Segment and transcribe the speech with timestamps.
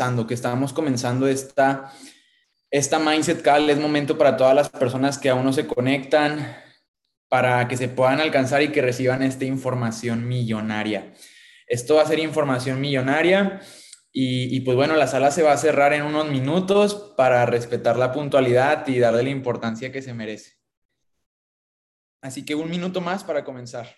[0.00, 1.92] que estamos comenzando esta,
[2.70, 3.68] esta Mindset Call.
[3.68, 6.56] Es momento para todas las personas que aún no se conectan,
[7.28, 11.12] para que se puedan alcanzar y que reciban esta información millonaria.
[11.66, 13.60] Esto va a ser información millonaria
[14.10, 17.98] y, y, pues bueno, la sala se va a cerrar en unos minutos para respetar
[17.98, 20.54] la puntualidad y darle la importancia que se merece.
[22.22, 23.94] Así que un minuto más para comenzar.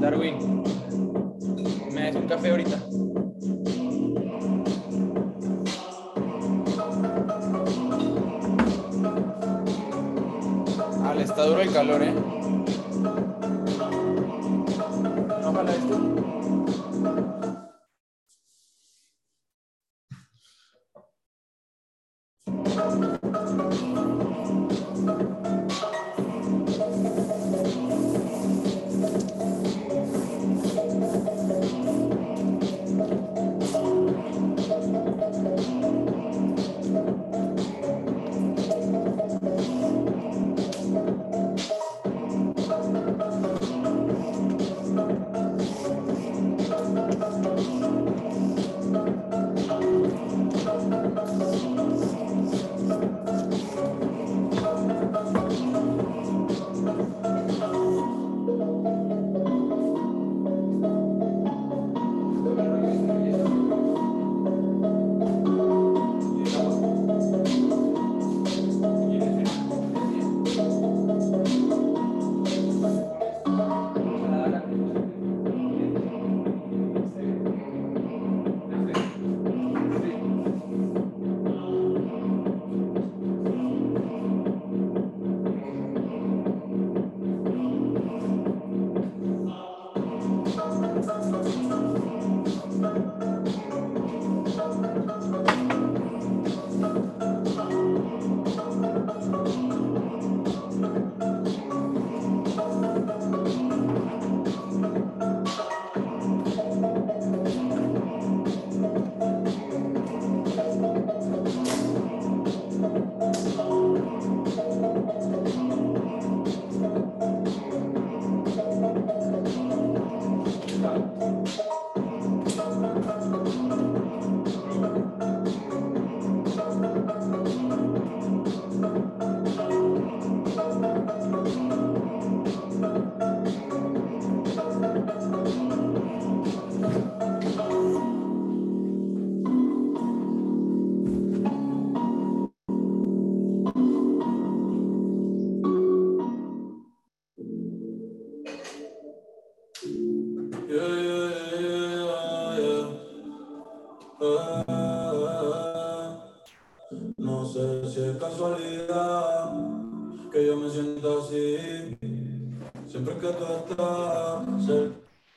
[0.00, 0.91] Darwin, ¿me das
[2.22, 2.78] un café ahorita?
[11.04, 12.14] Ah, le está duro el calor, ¿eh?
[15.44, 16.31] Ojalá esto.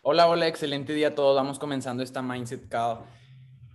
[0.02, 1.36] Hola, hola, excelente día a todos.
[1.36, 3.00] Vamos comenzando esta Mindset Call.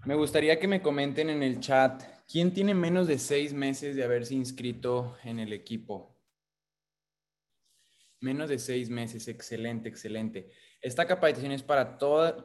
[0.05, 4.05] Me gustaría que me comenten en el chat, ¿quién tiene menos de seis meses de
[4.05, 6.17] haberse inscrito en el equipo?
[8.21, 10.51] Menos de seis meses, excelente, excelente.
[10.81, 11.99] Esta capacitación es para,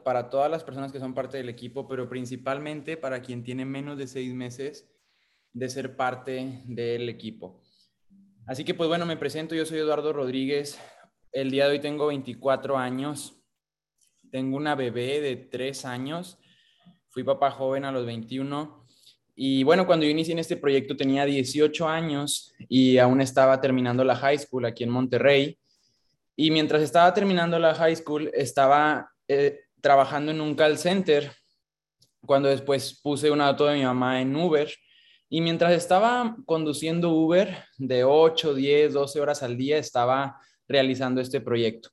[0.04, 3.96] para todas las personas que son parte del equipo, pero principalmente para quien tiene menos
[3.98, 4.95] de seis meses
[5.56, 7.62] de ser parte del equipo.
[8.46, 10.78] Así que pues bueno, me presento, yo soy Eduardo Rodríguez.
[11.32, 13.42] El día de hoy tengo 24 años,
[14.30, 16.38] tengo una bebé de tres años.
[17.08, 18.86] Fui papá joven a los 21.
[19.34, 24.04] Y bueno, cuando yo inicié en este proyecto tenía 18 años y aún estaba terminando
[24.04, 25.58] la high school aquí en Monterrey.
[26.36, 31.32] Y mientras estaba terminando la high school, estaba eh, trabajando en un call center.
[32.20, 34.70] Cuando después puse un auto de mi mamá en Uber.
[35.28, 41.40] Y mientras estaba conduciendo Uber de 8, 10, 12 horas al día, estaba realizando este
[41.40, 41.90] proyecto.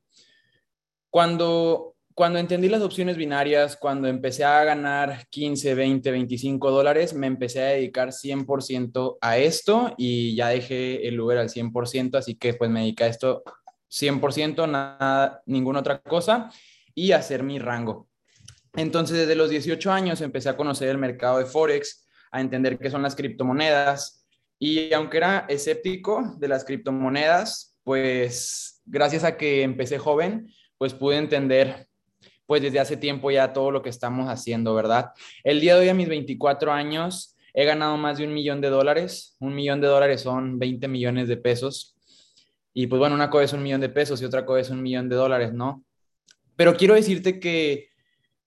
[1.10, 7.28] Cuando cuando entendí las opciones binarias, cuando empecé a ganar 15, 20, 25 dólares, me
[7.28, 12.54] empecé a dedicar 100% a esto y ya dejé el Uber al 100%, así que
[12.54, 13.44] pues me dediqué a esto
[13.90, 16.52] 100%, nada, ninguna otra cosa
[16.94, 18.08] y hacer mi rango.
[18.76, 22.03] Entonces, desde los 18 años empecé a conocer el mercado de Forex,
[22.34, 24.26] a entender qué son las criptomonedas
[24.60, 31.18] y aunque era escéptico de las criptomonedas, pues gracias a que empecé joven, pues pude
[31.18, 31.88] entender
[32.46, 35.12] pues desde hace tiempo ya todo lo que estamos haciendo, ¿verdad?
[35.44, 38.70] El día de hoy a mis 24 años he ganado más de un millón de
[38.70, 39.38] dólares.
[39.40, 41.96] Un millón de dólares son 20 millones de pesos.
[42.74, 44.82] Y pues bueno, una cosa es un millón de pesos y otra cosa es un
[44.82, 45.86] millón de dólares, ¿no?
[46.56, 47.90] Pero quiero decirte que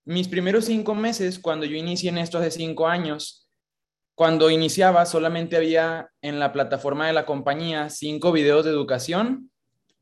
[0.05, 3.46] mis primeros cinco meses, cuando yo inicié en esto hace cinco años,
[4.17, 9.51] cuando iniciaba solamente había en la plataforma de la compañía cinco videos de educación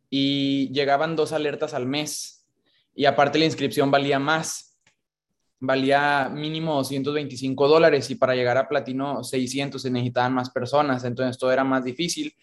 [0.08, 2.46] y llegaban dos alertas al mes.
[2.94, 4.78] Y aparte la inscripción valía más,
[5.58, 11.36] valía mínimo 225 dólares y para llegar a platino 600 se necesitaban más personas, entonces
[11.36, 12.36] todo era más difícil.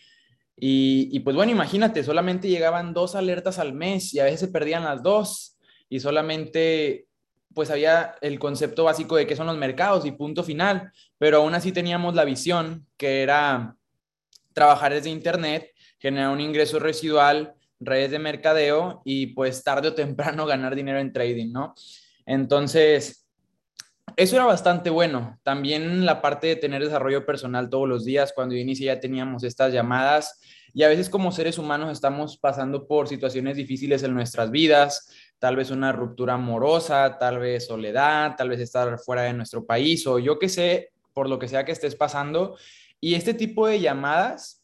[0.57, 4.47] Y, y, pues bueno, imagínate, solamente llegaban dos alertas al mes y a veces se
[4.50, 5.57] perdían las dos
[5.88, 7.07] y solamente
[7.53, 11.53] pues había el concepto básico de qué son los mercados y punto final, pero aún
[11.53, 13.75] así teníamos la visión que era
[14.53, 20.45] trabajar desde Internet, generar un ingreso residual, redes de mercadeo y pues tarde o temprano
[20.48, 21.74] ganar dinero en trading, ¿no?
[22.25, 23.27] Entonces,
[24.15, 25.39] eso era bastante bueno.
[25.44, 29.44] También la parte de tener desarrollo personal todos los días, cuando yo inicié ya teníamos
[29.44, 30.39] estas llamadas
[30.74, 35.09] y a veces como seres humanos estamos pasando por situaciones difíciles en nuestras vidas,
[35.41, 40.05] tal vez una ruptura amorosa, tal vez soledad, tal vez estar fuera de nuestro país
[40.05, 42.57] o yo qué sé, por lo que sea que estés pasando.
[42.99, 44.63] Y este tipo de llamadas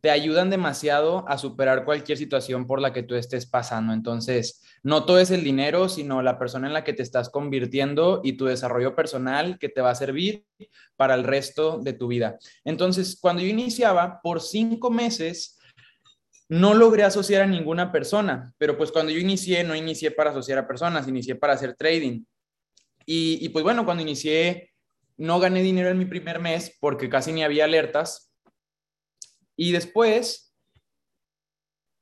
[0.00, 3.92] te ayudan demasiado a superar cualquier situación por la que tú estés pasando.
[3.92, 8.20] Entonces, no todo es el dinero, sino la persona en la que te estás convirtiendo
[8.24, 10.44] y tu desarrollo personal que te va a servir
[10.96, 12.36] para el resto de tu vida.
[12.64, 15.59] Entonces, cuando yo iniciaba, por cinco meses,
[16.50, 20.58] no logré asociar a ninguna persona, pero pues cuando yo inicié, no inicié para asociar
[20.58, 22.24] a personas, inicié para hacer trading.
[23.06, 24.72] Y, pues bueno, cuando inicié,
[25.16, 28.32] no gané dinero en mi primer mes porque casi ni había alertas.
[29.56, 30.52] Y después,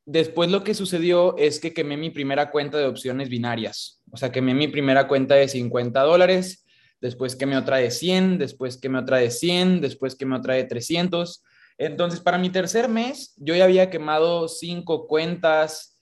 [0.06, 4.02] después lo que sucedió es que quemé mi primera cuenta de opciones binarias.
[4.10, 6.64] O sea, quemé mi primera cuenta de 50 dólares,
[7.02, 11.42] después quemé otra de 100, después quemé otra de 100, después quemé otra de 300
[11.78, 15.96] entonces, para mi tercer mes, yo ya había quemado cinco cuentas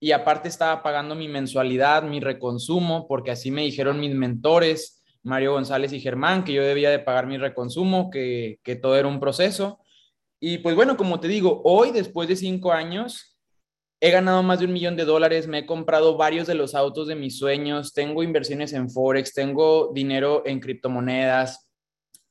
[0.00, 5.52] y aparte estaba pagando mi mensualidad, mi reconsumo, porque así me dijeron mis mentores, Mario
[5.52, 9.20] González y Germán, que yo debía de pagar mi reconsumo, que, que todo era un
[9.20, 9.80] proceso.
[10.40, 13.38] Y pues bueno, como te digo, hoy, después de cinco años,
[14.00, 17.08] he ganado más de un millón de dólares, me he comprado varios de los autos
[17.08, 21.67] de mis sueños, tengo inversiones en Forex, tengo dinero en criptomonedas,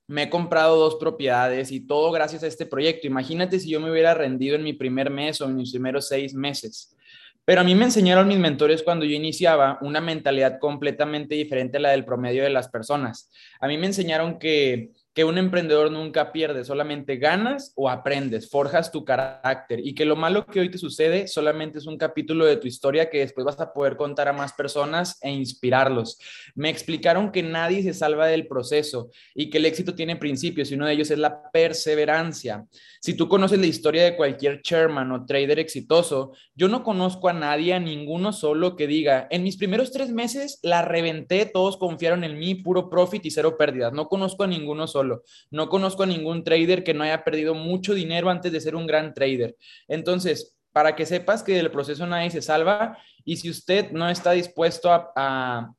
[0.08, 3.08] me he comprado dos propiedades y todo gracias a este proyecto.
[3.08, 6.34] Imagínate si yo me hubiera rendido en mi primer mes o en mis primeros seis
[6.34, 6.96] meses.
[7.44, 11.80] Pero a mí me enseñaron mis mentores cuando yo iniciaba una mentalidad completamente diferente a
[11.80, 13.32] la del promedio de las personas.
[13.62, 18.92] A mí me enseñaron que que un emprendedor nunca pierde, solamente ganas o aprendes, forjas
[18.92, 22.58] tu carácter y que lo malo que hoy te sucede solamente es un capítulo de
[22.58, 26.20] tu historia que después vas a poder contar a más personas e inspirarlos.
[26.54, 30.76] Me explicaron que nadie se salva del proceso y que el éxito tiene principios y
[30.76, 32.68] uno de ellos es la perseverancia.
[33.02, 37.34] Si tú conoces la historia de cualquier chairman o trader exitoso, yo no conozco a
[37.34, 42.24] nadie, a ninguno solo que diga, en mis primeros tres meses la reventé, todos confiaron
[42.24, 43.94] en mí, puro profit y cero pérdidas.
[43.94, 45.07] No conozco a ninguno solo.
[45.52, 48.88] No conozco a ningún trader que no haya perdido mucho dinero antes de ser un
[48.88, 49.56] gran trader.
[49.88, 54.32] Entonces, para que sepas que del proceso nadie se salva y si usted no está
[54.32, 55.74] dispuesto a,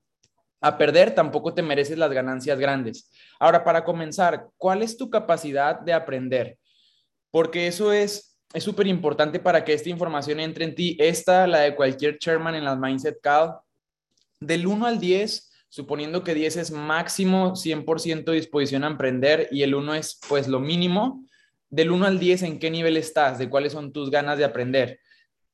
[0.61, 3.11] a perder, tampoco te mereces las ganancias grandes.
[3.39, 6.59] Ahora, para comenzar, ¿cuál es tu capacidad de aprender?
[7.31, 10.97] Porque eso es es súper importante para que esta información entre en ti.
[10.99, 13.55] Esta, la de cualquier chairman en las Mindset Call,
[14.41, 19.75] del 1 al 10, suponiendo que 10 es máximo 100% disposición a emprender y el
[19.75, 21.27] 1 es pues lo mínimo,
[21.71, 25.01] del 1 al 10 en qué nivel estás, de cuáles son tus ganas de aprender.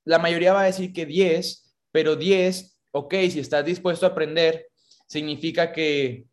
[0.04, 4.68] La mayoría va a decir que 10, pero 10, ok, si estás dispuesto a aprender,
[5.06, 6.26] significa que,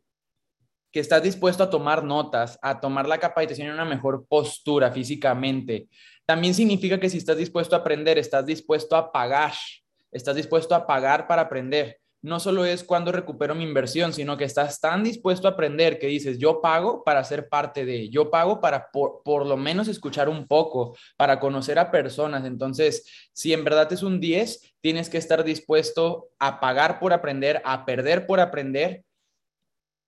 [0.92, 5.88] que estás dispuesto a tomar notas, a tomar la capacitación en una mejor postura físicamente.
[6.26, 9.54] También significa que si estás dispuesto a aprender, estás dispuesto a pagar,
[10.12, 14.44] estás dispuesto a pagar para aprender no solo es cuando recupero mi inversión, sino que
[14.44, 18.62] estás tan dispuesto a aprender que dices, yo pago para ser parte de, yo pago
[18.62, 22.46] para por, lo menos escuchar un poco, para conocer a personas.
[22.46, 27.62] Entonces, si en verdad es un 10, tienes que estar dispuesto a pagar por aprender,
[27.66, 29.04] a perder por aprender.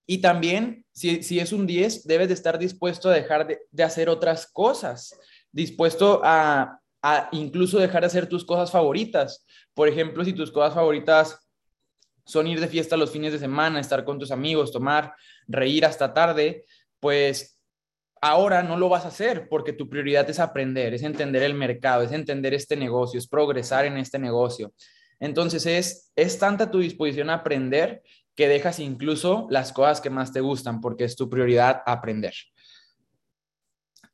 [0.06, 3.84] Y también, si, si es un 10, debes de estar dispuesto a dejar de, de
[3.84, 5.18] hacer otras cosas,
[5.52, 9.46] dispuesto a, a incluso dejar de hacer tus cosas favoritas.
[9.74, 11.43] Por ejemplo, si tus cosas favoritas
[12.26, 15.14] son ir de fiesta los fines de semana, estar con tus amigos, tomar,
[15.48, 16.66] reír hasta tarde,
[17.00, 17.60] pues
[18.22, 22.04] ahora no lo vas a hacer porque tu prioridad es aprender, es entender el mercado,
[22.04, 24.74] es entender este negocio, es progresar en este negocio.
[25.20, 28.02] Entonces es, es tanta tu disposición a aprender
[28.36, 32.34] que dejas incluso las cosas que más te gustan porque es tu prioridad aprender.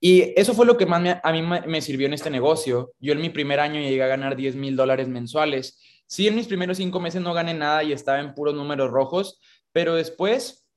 [0.02, 2.94] Y eso fue lo que más a mí me sirvió en este negocio.
[3.00, 5.78] Yo en mi primer año llegué a ganar 10 mil dólares mensuales
[6.10, 9.40] Sí, en mis primeros cinco meses no gané nada y estaba en puros números rojos,
[9.72, 10.68] pero después,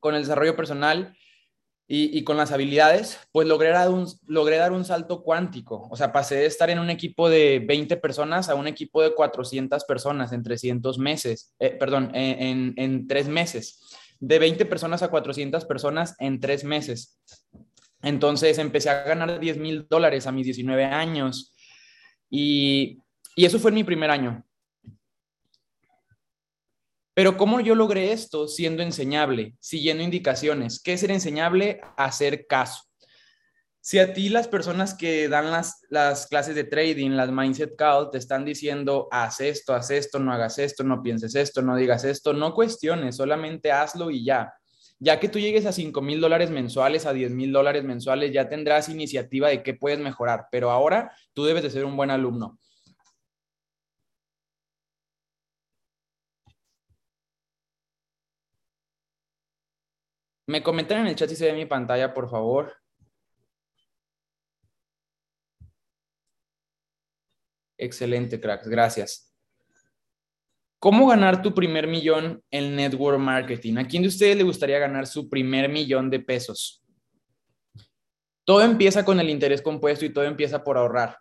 [0.00, 1.16] con el desarrollo personal
[1.88, 5.88] y, con las habilidades, pues logré dar, un, logré dar un salto cuántico.
[5.90, 9.14] O sea, pasé de estar en un equipo de 20 personas a un equipo de
[9.14, 13.80] 400 personas en 300 meses, eh, perdón, en, en tres meses.
[14.20, 17.18] De 20 personas a 400 personas en tres meses.
[18.02, 21.54] Entonces empecé a ganar 10 mil dólares a mis 19 años
[22.28, 22.98] y,
[23.34, 24.44] y eso fue en mi primer año.
[27.20, 30.80] Pero ¿cómo yo logré esto siendo enseñable, siguiendo indicaciones?
[30.82, 31.82] ¿Qué es ser enseñable?
[31.98, 32.84] Hacer caso.
[33.78, 38.08] Si a ti las personas que dan las, las clases de trading, las Mindset Call,
[38.10, 42.04] te están diciendo, haz esto, haz esto, no hagas esto, no pienses esto, no digas
[42.04, 44.54] esto, no cuestiones, solamente hazlo y ya.
[44.98, 48.48] Ya que tú llegues a 5 mil dólares mensuales, a 10 mil dólares mensuales, ya
[48.48, 50.46] tendrás iniciativa de qué puedes mejorar.
[50.50, 52.58] Pero ahora tú debes de ser un buen alumno.
[60.50, 62.76] Me comentan en el chat si se ve mi pantalla, por favor.
[67.78, 68.66] Excelente, cracks.
[68.66, 69.32] Gracias.
[70.80, 73.76] ¿Cómo ganar tu primer millón en network marketing?
[73.76, 76.82] ¿A quién de ustedes le gustaría ganar su primer millón de pesos?
[78.44, 81.16] Todo empieza con el interés compuesto y todo empieza por ahorrar.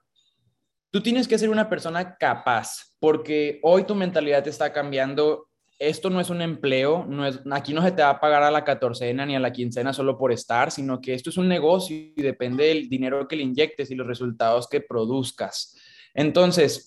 [0.90, 5.49] Tú tienes que ser una persona capaz, porque hoy tu mentalidad te está cambiando
[5.80, 8.52] esto no es un empleo, no es, aquí no se te va a pagar a
[8.52, 11.96] la catorcena ni a la quincena solo por estar, sino que esto es un negocio
[11.96, 15.78] y depende del dinero que le inyectes y los resultados que produzcas.
[16.14, 16.86] Entonces,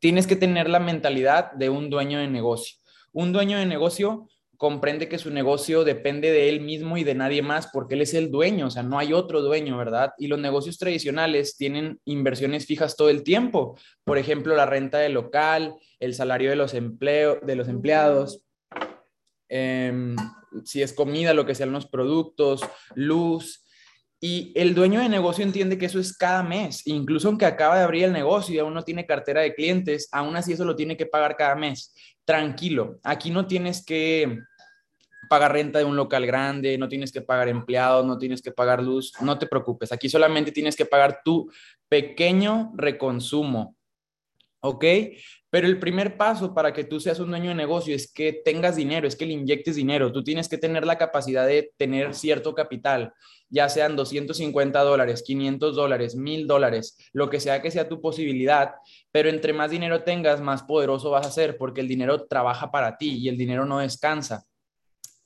[0.00, 2.78] tienes que tener la mentalidad de un dueño de negocio.
[3.12, 7.42] Un dueño de negocio comprende que su negocio depende de él mismo y de nadie
[7.42, 10.12] más porque él es el dueño, o sea, no hay otro dueño, ¿verdad?
[10.18, 15.12] Y los negocios tradicionales tienen inversiones fijas todo el tiempo, por ejemplo, la renta del
[15.12, 15.74] local,
[16.04, 18.42] el salario de los, de los empleados,
[19.48, 20.16] em,
[20.64, 22.60] si es comida, lo que sean los productos,
[22.94, 23.64] luz.
[24.20, 27.84] Y el dueño de negocio entiende que eso es cada mes, incluso aunque acaba de
[27.84, 30.96] abrir el negocio y aún no tiene cartera de clientes, aún así eso lo tiene
[30.96, 31.94] que pagar cada mes
[32.24, 32.98] tranquilo.
[33.02, 34.38] Aquí no tienes que
[35.28, 38.82] pagar renta de un local grande, no tienes que pagar empleados, no tienes que pagar
[38.82, 39.92] luz, no te preocupes.
[39.92, 41.50] Aquí solamente tienes que pagar tu
[41.88, 43.76] pequeño reconsumo.
[44.64, 44.82] ¿Ok?
[45.50, 48.76] Pero el primer paso para que tú seas un dueño de negocio es que tengas
[48.76, 50.10] dinero, es que le inyectes dinero.
[50.10, 53.12] Tú tienes que tener la capacidad de tener cierto capital,
[53.50, 58.72] ya sean 250 dólares, 500 dólares, 1000 dólares, lo que sea que sea tu posibilidad.
[59.12, 62.96] Pero entre más dinero tengas, más poderoso vas a ser porque el dinero trabaja para
[62.96, 64.46] ti y el dinero no descansa.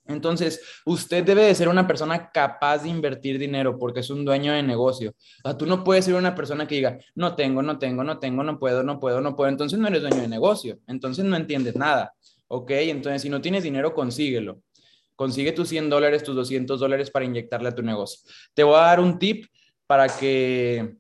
[0.08, 4.52] Entonces, usted debe de ser una persona capaz de invertir dinero porque es un dueño
[4.52, 5.14] de negocio.
[5.58, 8.58] Tú no puedes ser una persona que diga, no tengo, no tengo, no tengo, no
[8.58, 9.50] puedo, no puedo, no puedo.
[9.50, 10.78] Entonces no eres dueño de negocio.
[10.86, 12.14] Entonces no entiendes nada.
[12.48, 12.70] ¿Ok?
[12.70, 14.62] Entonces, si no tienes dinero, consíguelo.
[15.14, 18.20] Consigue tus 100 dólares, tus 200 dólares para inyectarle a tu negocio.
[18.54, 19.46] Te voy a dar un tip
[19.86, 20.96] para que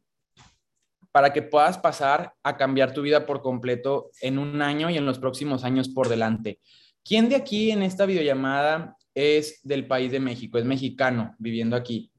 [1.10, 5.06] para que puedas pasar a cambiar tu vida por completo en un año y en
[5.06, 6.60] los próximos años por delante.
[7.04, 12.12] ¿Quién de aquí en esta videollamada es del país de México, es mexicano viviendo aquí.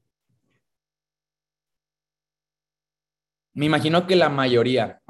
[3.54, 5.00] Me imagino que la mayoría,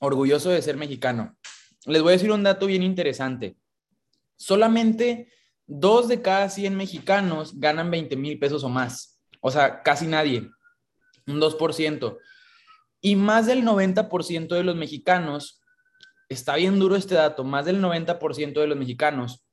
[0.00, 1.36] orgulloso de ser mexicano.
[1.86, 3.56] Les voy a decir un dato bien interesante.
[4.36, 5.32] Solamente
[5.68, 9.22] dos de cada 100 mexicanos ganan 20 mil pesos o más.
[9.40, 10.50] O sea, casi nadie.
[11.28, 12.18] Un 2%.
[13.02, 15.62] Y más del 90% de los mexicanos,
[16.28, 19.44] está bien duro este dato, más del 90% de los mexicanos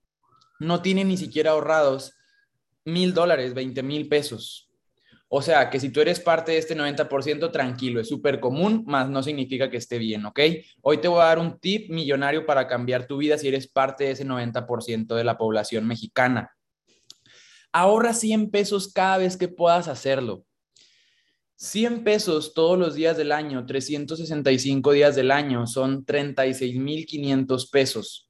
[0.59, 2.13] no tiene ni siquiera ahorrados
[2.85, 4.67] mil dólares, 20 mil pesos.
[5.29, 9.09] O sea, que si tú eres parte de este 90%, tranquilo, es súper común, más
[9.09, 10.39] no significa que esté bien, ¿ok?
[10.81, 14.05] Hoy te voy a dar un tip millonario para cambiar tu vida si eres parte
[14.05, 16.51] de ese 90% de la población mexicana.
[17.73, 20.45] Ahorra 100 pesos cada vez que puedas hacerlo.
[21.57, 28.26] 100 pesos todos los días del año, 365 días del año, son 36,500 pesos.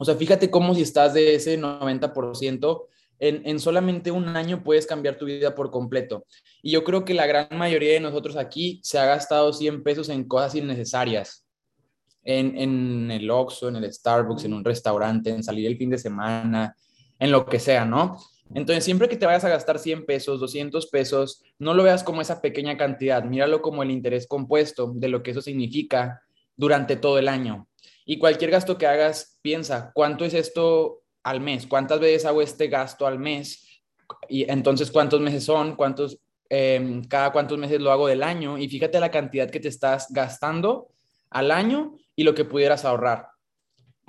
[0.00, 2.86] O sea, fíjate cómo si estás de ese 90%,
[3.18, 6.24] en, en, solamente un año puedes cambiar tu vida por completo.
[6.62, 10.08] Y yo creo que la gran mayoría de nosotros aquí se ha gastado 100 pesos
[10.08, 11.44] en cosas innecesarias.
[12.24, 15.98] En, en el Oxxo, en el Starbucks, en un restaurante, en salir el fin de
[15.98, 16.74] semana,
[17.18, 18.18] en lo que sea, ¿no?
[18.54, 22.22] Entonces, siempre que te vayas a gastar 100 pesos, 200 pesos, no lo veas como
[22.22, 26.22] esa pequeña cantidad, míralo como el interés compuesto de lo que eso significa
[26.56, 27.68] durante todo el año.
[28.10, 31.68] Y cualquier gasto que hagas, piensa, ¿cuánto es esto al mes?
[31.68, 33.84] ¿Cuántas veces hago este gasto al mes?
[34.28, 35.76] Y entonces, ¿cuántos meses son?
[35.76, 38.58] ¿Cuántos, em, cada cuántos meses lo hago del año?
[38.58, 40.88] Y fíjate la cantidad que te estás gastando
[41.30, 43.28] al año y lo que pudieras ahorrar.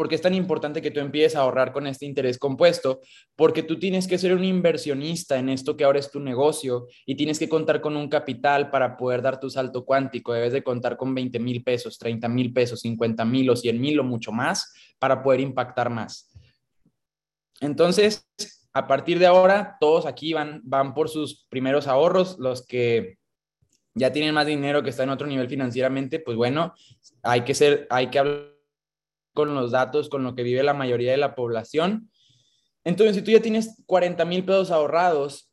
[0.01, 3.01] Porque es tan importante que tú empieces a ahorrar con este interés compuesto?
[3.35, 7.13] Porque tú tienes que ser un inversionista en esto que ahora es tu negocio y
[7.13, 10.33] tienes que contar con un capital para poder dar tu salto cuántico.
[10.33, 13.99] Debes de contar con 20 mil pesos, 30 mil pesos, 50 mil o 100 mil
[13.99, 16.31] o mucho más para poder impactar más.
[17.59, 18.27] Entonces,
[18.73, 23.19] a partir de ahora, todos aquí van, van por sus primeros ahorros, los que
[23.93, 26.73] ya tienen más dinero que están en otro nivel financieramente, pues bueno,
[27.21, 28.60] hay que ser, hay que hablar
[29.33, 32.09] con los datos, con lo que vive la mayoría de la población.
[32.83, 35.51] Entonces, si tú ya tienes 40 mil pesos ahorrados,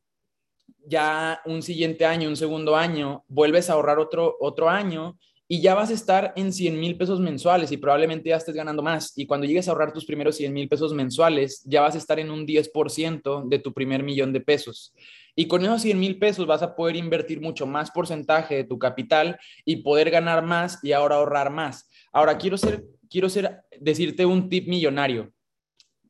[0.87, 5.19] ya un siguiente año, un segundo año, vuelves a ahorrar otro, otro año
[5.51, 8.83] y ya vas a estar en 100 mil pesos mensuales y probablemente ya estés ganando
[8.83, 9.17] más.
[9.17, 12.21] Y cuando llegues a ahorrar tus primeros 100 mil pesos mensuales, ya vas a estar
[12.21, 14.95] en un 10% de tu primer millón de pesos.
[15.35, 18.79] Y con esos 100 mil pesos vas a poder invertir mucho más porcentaje de tu
[18.79, 21.89] capital y poder ganar más y ahora ahorrar más.
[22.13, 25.33] Ahora, quiero, ser, quiero ser, decirte un tip millonario.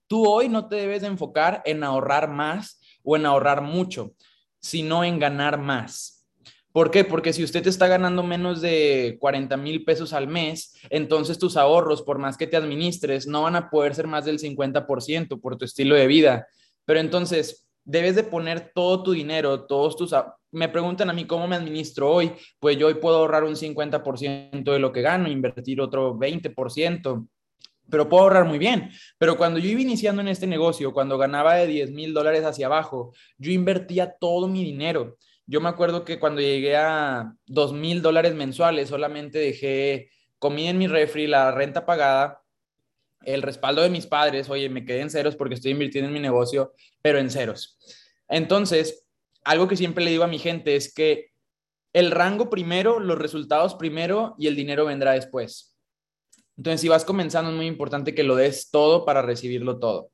[0.07, 4.15] Tú hoy no te debes de enfocar en ahorrar más o en ahorrar mucho,
[4.61, 6.19] sino en ganar más.
[6.73, 7.05] ¿Por qué?
[7.05, 11.57] Porque si usted te está ganando menos de 40 mil pesos al mes, entonces tus
[11.57, 15.57] ahorros, por más que te administres, no van a poder ser más del 50% por
[15.57, 16.47] tu estilo de vida.
[16.85, 20.15] Pero entonces, debes de poner todo tu dinero, todos tus...
[20.51, 22.33] Me preguntan a mí cómo me administro hoy.
[22.59, 27.29] Pues yo hoy puedo ahorrar un 50% de lo que gano, invertir otro 20%
[27.91, 28.91] pero puedo ahorrar muy bien.
[29.19, 32.67] Pero cuando yo iba iniciando en este negocio, cuando ganaba de 10 mil dólares hacia
[32.67, 35.17] abajo, yo invertía todo mi dinero.
[35.47, 40.79] Yo me acuerdo que cuando llegué a dos mil dólares mensuales, solamente dejé comida en
[40.79, 42.43] mi refri, la renta pagada,
[43.23, 46.21] el respaldo de mis padres, oye, me quedé en ceros porque estoy invirtiendo en mi
[46.21, 47.79] negocio, pero en ceros.
[48.29, 49.08] Entonces,
[49.49, 51.31] algo que siempre le digo a mi gente es que
[51.95, 55.75] el rango primero, los resultados primero y el dinero vendrá después.
[56.59, 60.11] Entonces, si vas comenzando, es muy importante que lo des todo para recibirlo todo.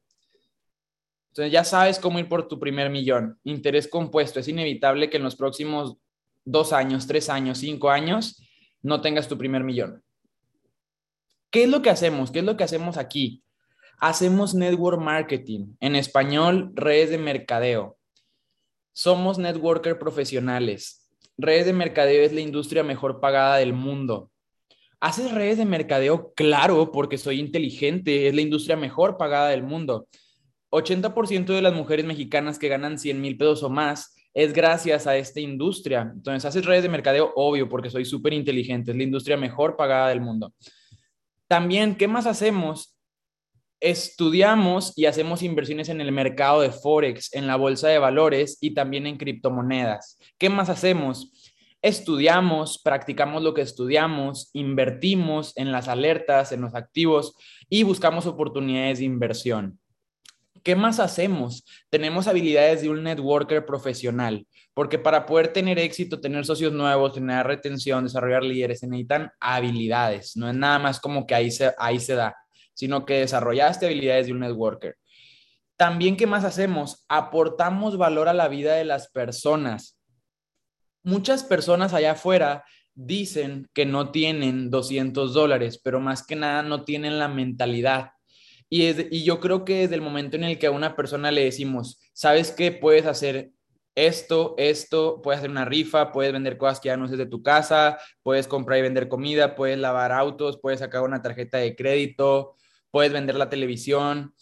[1.31, 3.41] Entonces ya sabes cómo ir por tu primer millón.
[3.43, 4.38] Interés compuesto.
[4.38, 5.97] Es inevitable que en los próximos
[6.44, 8.40] dos años, tres años, cinco años,
[8.83, 10.05] no tengas tu primer millón.
[11.51, 12.31] ¿Qué es lo que hacemos?
[12.31, 13.42] ¿Qué es lo que hacemos aquí?
[13.99, 15.75] Hacemos network marketing.
[15.81, 17.99] En español, redes de mercadeo.
[18.94, 21.11] Somos networker profesionales.
[21.37, 24.30] Redes de mercadeo es la industria mejor pagada del mundo.
[25.00, 26.33] ¿Haces redes de mercadeo?
[26.35, 28.28] Claro, porque soy inteligente.
[28.28, 30.07] Es la industria mejor pagada del mundo.
[30.70, 35.16] 80% de las mujeres mexicanas que ganan 100 mil pesos o más es gracias a
[35.16, 36.12] esta industria.
[36.14, 40.09] Entonces, haces redes de mercadeo, obvio, porque soy súper inteligente, es la industria mejor pagada
[40.09, 40.52] del mundo.
[41.48, 42.93] También, ¿qué más hacemos?
[43.85, 48.73] Estudiamos y hacemos inversiones en el mercado de Forex, en la bolsa de valores y
[48.73, 50.18] también en criptomonedas.
[50.38, 51.53] ¿Qué más hacemos?
[51.83, 57.37] Estudiamos, practicamos lo que estudiamos, invertimos en las alertas, en los activos
[57.68, 59.79] y buscamos oportunidades de inversión.
[60.62, 61.66] ¿Qué más hacemos?
[61.90, 67.47] Tenemos habilidades de un networker profesional, porque para poder tener éxito, tener socios nuevos, tener
[67.47, 70.38] retención, desarrollar líderes, se necesitan habilidades.
[70.38, 72.35] No es nada más como que ahí se, ahí se da,
[72.74, 74.96] sino que desarrollaste habilidades de un networker.
[75.76, 77.04] También, ¿qué más hacemos?
[77.08, 79.98] Aportamos valor a la vida de las personas.
[81.02, 86.84] Muchas personas allá afuera dicen que no tienen 200 dólares, pero más que nada no
[86.84, 88.10] tienen la mentalidad
[88.76, 92.00] y, yo creo que desde el momento en el que a una persona le decimos,
[92.12, 92.72] ¿sabes qué?
[92.72, 93.52] Puedes hacer
[93.94, 97.42] esto, esto, puedes hacer una rifa, puedes vender cosas que ya no es de tu
[97.42, 102.56] casa, puedes comprar y vender comida, puedes lavar autos, puedes sacar una tarjeta de crédito,
[102.94, 104.35] puedes vender la televisión.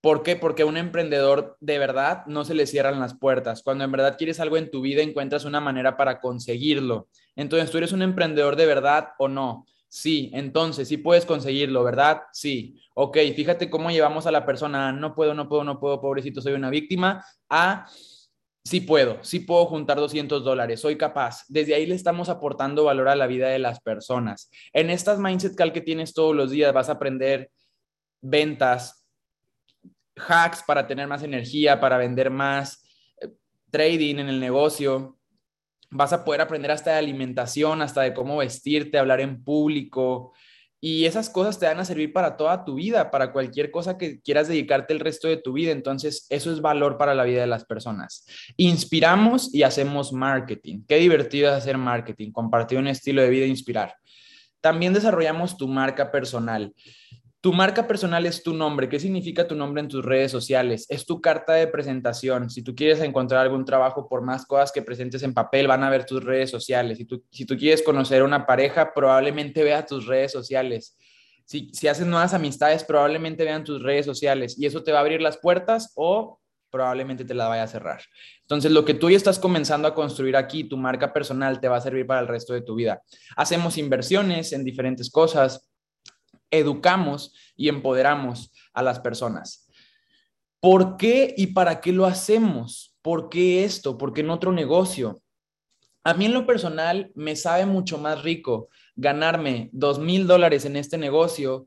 [0.00, 0.34] ¿Por qué?
[0.34, 3.62] Porque a un emprendedor de verdad no se le cierran las puertas.
[3.62, 7.06] Cuando en verdad quieres algo en tu vida, encuentras una manera para conseguirlo.
[7.36, 9.66] Entonces, ¿tú eres un emprendedor de verdad o no?
[9.86, 12.22] Sí, entonces sí puedes conseguirlo, ¿verdad?
[12.32, 12.76] Sí.
[12.94, 16.54] Ok, fíjate cómo llevamos a la persona, no puedo, no puedo, no puedo, pobrecito, soy
[16.54, 17.86] una víctima, a
[18.64, 21.44] sí puedo, sí puedo juntar 200 dólares, soy capaz.
[21.46, 24.50] Desde ahí le estamos aportando valor a la vida de las personas.
[24.72, 27.52] En estas Mindset Cal que tienes todos los días vas a aprender
[28.28, 29.06] ventas,
[30.16, 32.84] hacks para tener más energía, para vender más,
[33.20, 33.28] eh,
[33.70, 35.18] trading en el negocio,
[35.90, 40.32] vas a poder aprender hasta de alimentación, hasta de cómo vestirte, hablar en público.
[40.80, 44.20] Y esas cosas te van a servir para toda tu vida, para cualquier cosa que
[44.20, 45.72] quieras dedicarte el resto de tu vida.
[45.72, 48.26] Entonces, eso es valor para la vida de las personas.
[48.56, 50.82] Inspiramos y hacemos marketing.
[50.86, 53.94] Qué divertido es hacer marketing, compartir un estilo de vida e inspirar.
[54.60, 56.74] También desarrollamos tu marca personal.
[57.40, 58.88] Tu marca personal es tu nombre.
[58.88, 60.86] ¿Qué significa tu nombre en tus redes sociales?
[60.88, 62.50] Es tu carta de presentación.
[62.50, 65.90] Si tú quieres encontrar algún trabajo, por más cosas que presentes en papel, van a
[65.90, 66.98] ver tus redes sociales.
[66.98, 70.96] Si tú, si tú quieres conocer una pareja, probablemente vea tus redes sociales.
[71.44, 75.02] Si, si haces nuevas amistades, probablemente vean tus redes sociales y eso te va a
[75.02, 78.00] abrir las puertas o probablemente te la vaya a cerrar.
[78.42, 81.76] Entonces, lo que tú ya estás comenzando a construir aquí, tu marca personal, te va
[81.76, 83.02] a servir para el resto de tu vida.
[83.36, 85.70] Hacemos inversiones en diferentes cosas,
[86.50, 89.68] educamos y empoderamos a las personas.
[90.60, 92.96] ¿Por qué y para qué lo hacemos?
[93.02, 93.98] ¿Por qué esto?
[93.98, 95.22] ¿Por qué en otro negocio?
[96.02, 100.76] A mí en lo personal me sabe mucho más rico ganarme dos mil dólares en
[100.76, 101.66] este negocio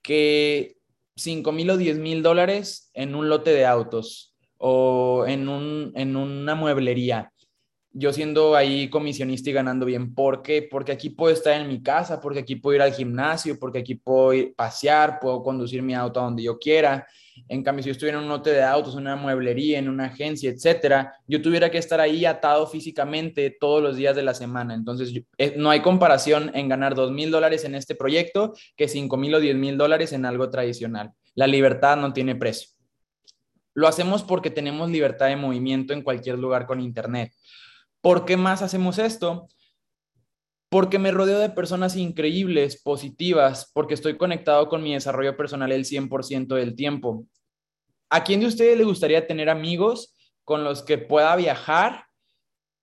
[0.00, 0.78] que
[1.16, 6.16] cinco mil o diez mil dólares en un lote de autos o en, un, en
[6.16, 7.33] una mueblería
[7.96, 10.14] yo siendo ahí comisionista y ganando bien.
[10.14, 10.66] ¿Por qué?
[10.68, 13.94] Porque aquí puedo estar en mi casa, porque aquí puedo ir al gimnasio, porque aquí
[13.94, 17.06] puedo ir pasear, puedo conducir mi auto a donde yo quiera.
[17.48, 20.06] En cambio, si yo estuviera en un lote de autos, en una mueblería, en una
[20.06, 24.74] agencia, etcétera, yo tuviera que estar ahí atado físicamente todos los días de la semana.
[24.74, 29.16] Entonces, eh, no hay comparación en ganar dos mil dólares en este proyecto que cinco
[29.16, 31.12] mil o diez mil dólares en algo tradicional.
[31.36, 32.70] La libertad no tiene precio.
[33.72, 37.32] Lo hacemos porque tenemos libertad de movimiento en cualquier lugar con Internet.
[38.04, 39.48] ¿Por qué más hacemos esto?
[40.68, 45.86] Porque me rodeo de personas increíbles, positivas, porque estoy conectado con mi desarrollo personal el
[45.86, 47.24] 100% del tiempo.
[48.10, 50.14] ¿A quién de ustedes le gustaría tener amigos
[50.44, 52.04] con los que pueda viajar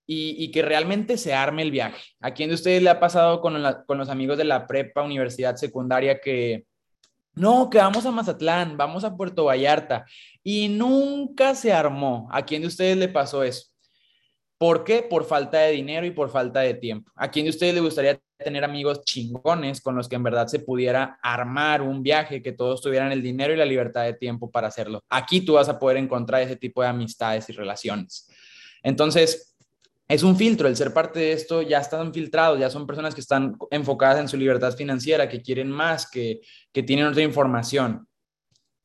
[0.08, 2.02] y, que realmente se arme el viaje?
[2.20, 3.54] ¿A quién de ustedes le ha pasado con,
[3.86, 6.66] con los amigos de la prepa, universidad, secundaria que,
[7.34, 10.04] no, que vamos a Mazatlán, vamos a Puerto Vallarta
[10.42, 12.28] y nunca se armó?
[12.32, 13.71] ¿A quién de ustedes le pasó eso?
[14.62, 15.02] ¿Por qué?
[15.02, 17.10] Por falta de dinero y por falta de tiempo.
[17.16, 20.60] ¿A quién de ustedes le gustaría tener amigos chingones con los que en verdad se
[20.60, 24.68] pudiera armar un viaje, que todos tuvieran el dinero y la libertad de tiempo para
[24.68, 25.02] hacerlo?
[25.08, 28.30] Aquí tú vas a poder encontrar ese tipo de amistades y relaciones.
[28.84, 29.56] Entonces,
[30.06, 33.20] es un filtro, el ser parte de esto ya están filtrados, ya son personas que
[33.20, 38.06] están enfocadas en su libertad financiera, que quieren más, que, que tienen otra información.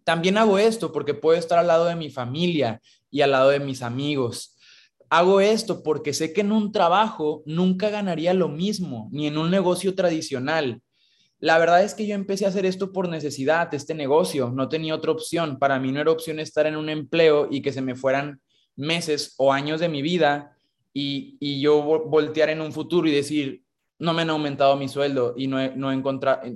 [0.03, 3.59] También hago esto porque puedo estar al lado de mi familia y al lado de
[3.59, 4.56] mis amigos
[5.09, 9.49] hago esto porque sé que en un trabajo nunca ganaría lo mismo, ni en un
[9.49, 10.81] negocio tradicional.
[11.39, 14.95] La verdad es que yo empecé a hacer esto por necesidad, este negocio, no tenía
[14.95, 15.59] otra opción.
[15.59, 18.41] Para mí no era opción estar en un empleo y que se me fueran
[18.75, 20.57] meses o años de mi vida
[20.93, 23.61] y, yo voltear en un futuro y decir,
[23.99, 25.91] no me han aumentado mi sueldo y no, no,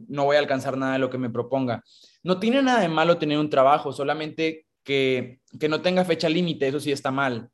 [0.08, 1.84] no voy a alcanzar nada de lo que me proponga.
[2.24, 6.68] No tiene nada de malo tener un trabajo, solamente que, que no tenga fecha límite,
[6.68, 7.50] eso sí está mal.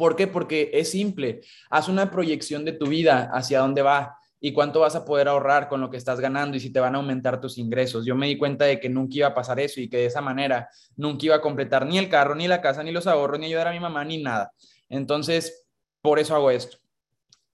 [0.00, 0.26] ¿Por qué?
[0.26, 1.42] Porque es simple.
[1.68, 5.68] Haz una proyección de tu vida hacia dónde va y cuánto vas a poder ahorrar
[5.68, 8.06] con lo que estás ganando y si te van a aumentar tus ingresos.
[8.06, 10.22] Yo me di cuenta de que nunca iba a pasar eso y que de esa
[10.22, 13.44] manera nunca iba a completar ni el carro, ni la casa, ni los ahorros, ni
[13.44, 14.50] ayudar a mi mamá, ni nada.
[14.88, 15.66] Entonces,
[16.00, 16.78] por eso hago esto.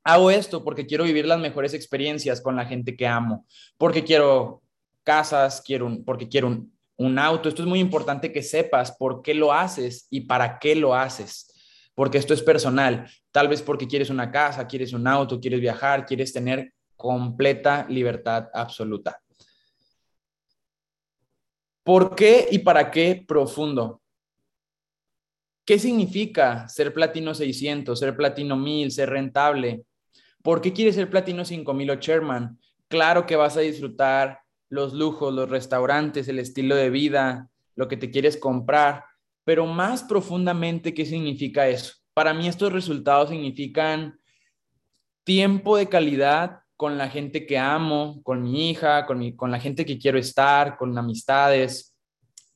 [0.04, 3.44] Hago esto porque quiero vivir las mejores experiencias con la gente que amo,
[3.76, 4.62] porque quiero
[5.02, 7.48] casas, quiero un, porque quiero un, un auto.
[7.48, 11.54] Esto es muy importante que sepas por qué lo haces y para qué lo haces
[11.96, 13.10] porque esto es personal.
[13.32, 18.48] Tal vez porque quieres una casa, quieres un auto, quieres viajar, quieres tener completa libertad
[18.52, 19.20] absoluta.
[21.82, 24.02] ¿Por qué y para qué profundo?
[25.64, 29.84] ¿Qué significa ser platino 600, ser platino 1000, ser rentable?
[30.42, 32.60] ¿Por qué quieres ser platino 5000 o Sherman?
[32.88, 37.96] Claro que vas a disfrutar los lujos, los restaurantes, el estilo de vida, lo que
[37.96, 39.04] te quieres comprar,
[39.46, 41.94] pero más profundamente, ¿qué significa eso?
[42.14, 44.18] Para mí estos resultados significan
[45.22, 49.86] tiempo de calidad con la gente que amo, con mi hija, con, con la gente
[49.86, 51.96] que quiero estar, con amistades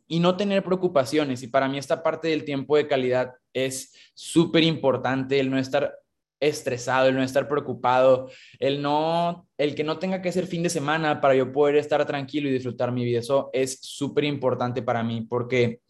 [0.09, 1.45] y no tener preocupaciones.
[1.45, 5.95] Y para mí esta parte del tiempo de calidad es súper importante, el no estar
[6.41, 10.71] estresado, el no estar preocupado, el no, el que no tenga que ser fin de
[10.71, 13.21] semana para yo poder estar tranquilo y disfrutar mi vida.
[13.21, 15.83] Eso es súper importante para mí porque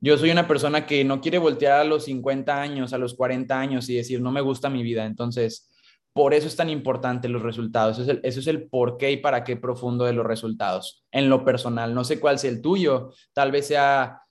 [0.00, 3.58] yo soy una persona que no quiere voltear a los 50 años, a los 40
[3.58, 5.04] años y decir, no me gusta mi vida.
[5.04, 5.68] Entonces,
[6.12, 7.98] por eso es tan importante los resultados.
[7.98, 11.04] Eso es el, eso y para qué profundo de los resultados.
[11.10, 13.12] En lo personal, no sé cuál sea el tuyo.
[13.32, 14.22] Tal vez sea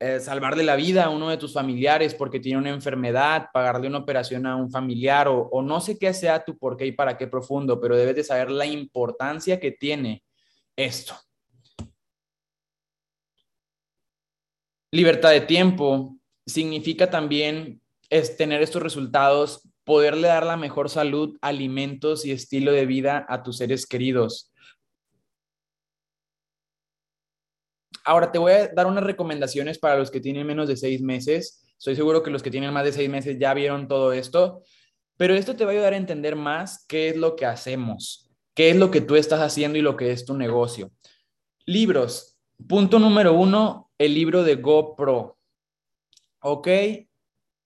[0.00, 3.98] eh, salvarle la vida a uno de tus familiares porque tiene una enfermedad, pagarle una
[3.98, 7.16] operación a un familiar o, o no sé qué sea tu por qué y para
[7.16, 10.22] qué profundo, pero debes de saber la importancia que tiene
[10.76, 11.14] esto.
[14.90, 22.24] Libertad de tiempo significa también es tener estos resultados, poderle dar la mejor salud, alimentos
[22.24, 24.52] y estilo de vida a tus seres queridos.
[28.04, 31.66] Ahora te voy a dar unas recomendaciones para los que tienen menos de seis meses.
[31.78, 34.62] Estoy seguro que los que tienen más de seis meses ya vieron todo esto,
[35.18, 38.70] pero esto te va a ayudar a entender más qué es lo que hacemos qué
[38.70, 40.90] es lo que tú estás haciendo y lo que es tu negocio.
[41.64, 42.36] Libros.
[42.66, 45.38] Punto número uno, el libro de GoPro.
[46.40, 46.68] Ok,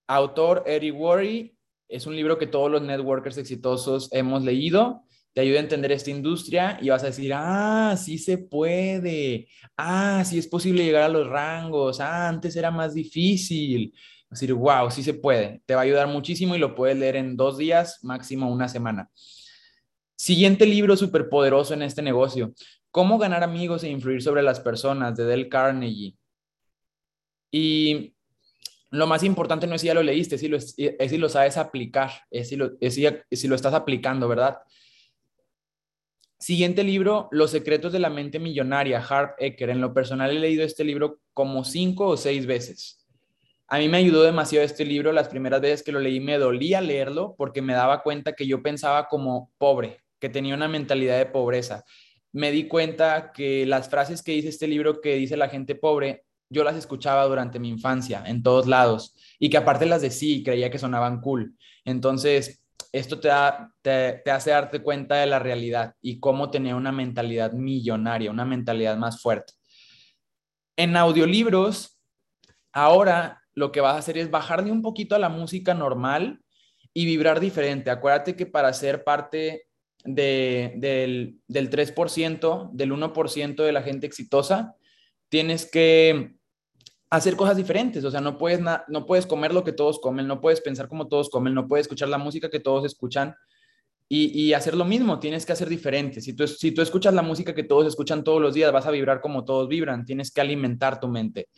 [0.07, 1.57] autor Eric Worry.
[1.87, 6.11] Es un libro que todos los networkers exitosos hemos leído te ayuda a entender esta
[6.11, 11.09] industria y vas a decir, ah, sí se puede, ah, sí es posible llegar a
[11.09, 13.93] los rangos, ah, antes era más difícil.
[14.29, 15.61] A decir, wow, sí se puede.
[15.65, 19.09] Te va a ayudar muchísimo y lo puedes leer en dos días, máximo una semana.
[20.15, 22.53] Siguiente libro súper poderoso en este negocio,
[22.91, 26.15] Cómo ganar amigos e influir sobre las personas, de Del Carnegie.
[27.55, 28.15] Y
[28.89, 31.29] lo más importante no es si ya lo leíste, es si lo, es si lo
[31.29, 34.57] sabes aplicar, es si lo, es si lo estás aplicando, ¿verdad?
[36.39, 39.69] Siguiente libro, Los secretos de la mente millonaria, Harp Ecker.
[39.69, 43.05] En lo personal he leído este libro como cinco o seis veces.
[43.67, 45.11] A mí me ayudó demasiado este libro.
[45.11, 48.63] Las primeras veces que lo leí me dolía leerlo porque me daba cuenta que yo
[48.63, 51.85] pensaba como pobre, que tenía una mentalidad de pobreza.
[52.31, 56.25] Me di cuenta que las frases que dice este libro que dice la gente pobre,
[56.53, 60.43] yo las escuchaba durante mi infancia en todos lados y que aparte las decía y
[60.43, 61.57] creía que sonaban cool.
[61.83, 62.63] Entonces,
[62.93, 63.29] esto te,
[63.81, 68.95] te, hace darte cuenta de la realidad y cómo tener una mentalidad millonaria, una mentalidad
[68.97, 69.53] más fuerte.
[70.77, 71.99] En audiolibros,
[72.71, 76.41] ahora lo que vas a hacer es bajarle un poquito a la música normal
[76.93, 77.89] y vibrar diferente.
[77.89, 79.67] Acuérdate que para ser parte
[80.03, 84.75] del, del 3%, del 1% de la gente exitosa,
[85.29, 86.35] tienes que
[87.13, 90.41] hacer cosas diferentes, o sea, no puedes, no puedes comer lo que todos comen, no
[90.41, 93.35] puedes pensar como todos comen, no puedes escuchar la música que todos escuchan
[94.09, 96.21] y, hacer lo mismo, tienes que hacer diferente.
[96.21, 98.91] Si tú, si tú escuchas la música que todos escuchan todos los días, vas a
[98.91, 101.49] vibrar como todos vibran, tienes que alimentar tu mente.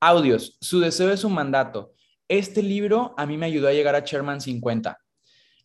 [0.00, 1.92] Audios, su deseo es un mandato.
[2.28, 4.98] Este libro a mí me ayudó a llegar a Sherman 50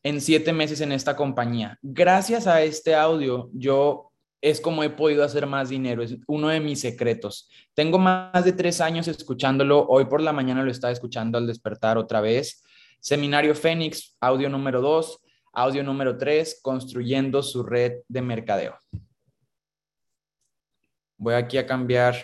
[0.03, 1.79] en siete meses en esta compañía.
[1.81, 6.59] Gracias a este audio, yo es como he podido hacer más dinero, es uno de
[6.59, 7.49] mis secretos.
[7.73, 11.97] Tengo más de tres años escuchándolo, hoy por la mañana lo estaba escuchando al despertar
[11.97, 12.63] otra vez.
[12.99, 15.19] Seminario Fénix, audio número dos,
[15.53, 18.77] audio número tres, construyendo su red de mercadeo.
[21.17, 22.23] Voy aquí a cambiar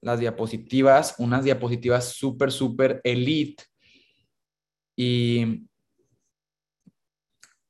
[0.00, 3.64] las diapositivas, unas diapositivas súper, súper elite.
[4.96, 5.66] Y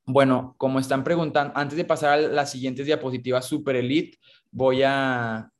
[0.07, 4.19] bueno, como están preguntando, antes de pasar a las siguientes diapositivas Super Elite,
[4.51, 5.51] voy a,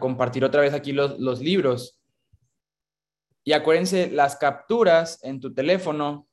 [0.00, 2.00] compartir otra vez aquí los, los libros.
[3.44, 6.26] Y acuérdense, las capturas en tu teléfono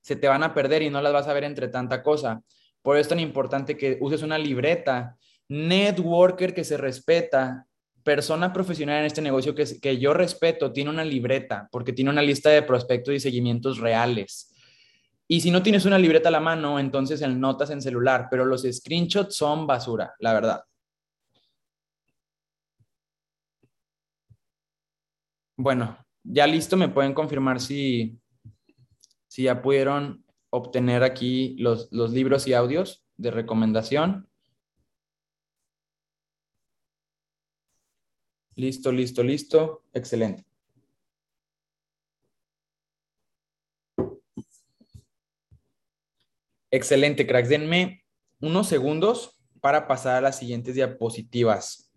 [0.00, 2.42] se te van a perder y no las vas a ver entre tanta cosa.
[2.80, 5.18] Por eso es tan importante que uses una libreta.
[5.48, 7.66] Networker que se respeta,
[8.02, 12.22] persona profesional en este negocio que, que yo respeto, tiene una libreta porque tiene una
[12.22, 14.55] lista de prospectos y seguimientos reales.
[15.28, 18.44] Y si no tienes una libreta a la mano, entonces el notas en celular, pero
[18.44, 20.64] los screenshots son basura, la verdad.
[25.56, 28.20] Bueno, ya listo, me pueden confirmar si,
[29.26, 34.28] si ya pudieron obtener aquí los, los libros y audios de recomendación.
[38.54, 39.82] Listo, listo, listo.
[39.92, 40.44] Excelente.
[46.70, 47.48] Excelente, cracks.
[47.48, 48.04] Denme
[48.40, 51.90] unos segundos para pasar a las siguientes diapositivas.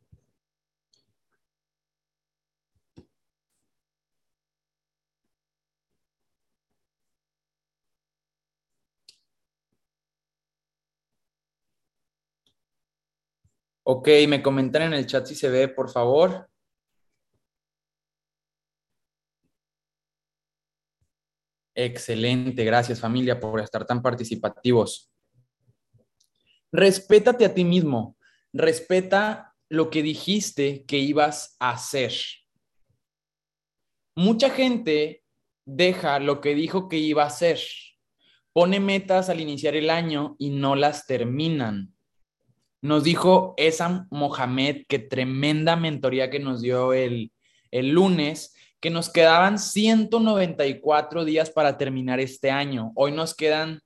[13.83, 16.48] Ok, me comentan en el chat si se ve, por favor.
[21.81, 25.09] Excelente, gracias familia por estar tan participativos.
[26.73, 28.17] Respétate a ti mismo,
[28.51, 32.11] respeta lo que dijiste que ibas a hacer.
[34.13, 35.23] Mucha gente
[35.65, 37.61] deja lo que dijo que iba a hacer,
[38.51, 41.95] pone metas al iniciar el año y no las terminan.
[42.81, 47.31] Nos dijo Esam Mohamed, que tremenda mentoría que nos dio el,
[47.71, 52.91] el lunes, que nos quedaban 194 días para terminar este año.
[52.95, 53.81] Hoy nos quedan,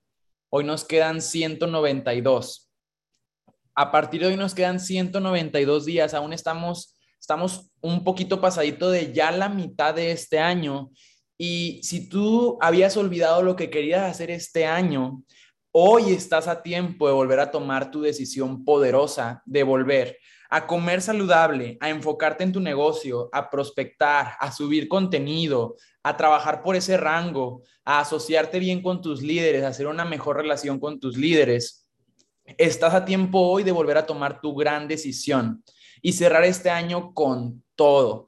[0.49, 2.69] hoy nos quedan 192.
[3.75, 6.13] A partir de hoy nos quedan 192 días.
[6.13, 10.91] Aún estamos, estamos un poquito pasadito de ya la mitad de este año.
[11.39, 15.23] Y si tú habías olvidado lo que querías hacer este año,
[15.71, 20.19] hoy estás a tiempo de volver a tomar tu decisión poderosa de volver
[20.53, 26.61] a comer saludable, a enfocarte en tu negocio, a prospectar, a subir contenido, a trabajar
[26.61, 30.99] por ese rango, a asociarte bien con tus líderes, a hacer una mejor relación con
[30.99, 31.87] tus líderes.
[32.45, 35.63] Estás a tiempo hoy de volver a tomar tu gran decisión
[36.03, 38.27] y cerrar este año con todo.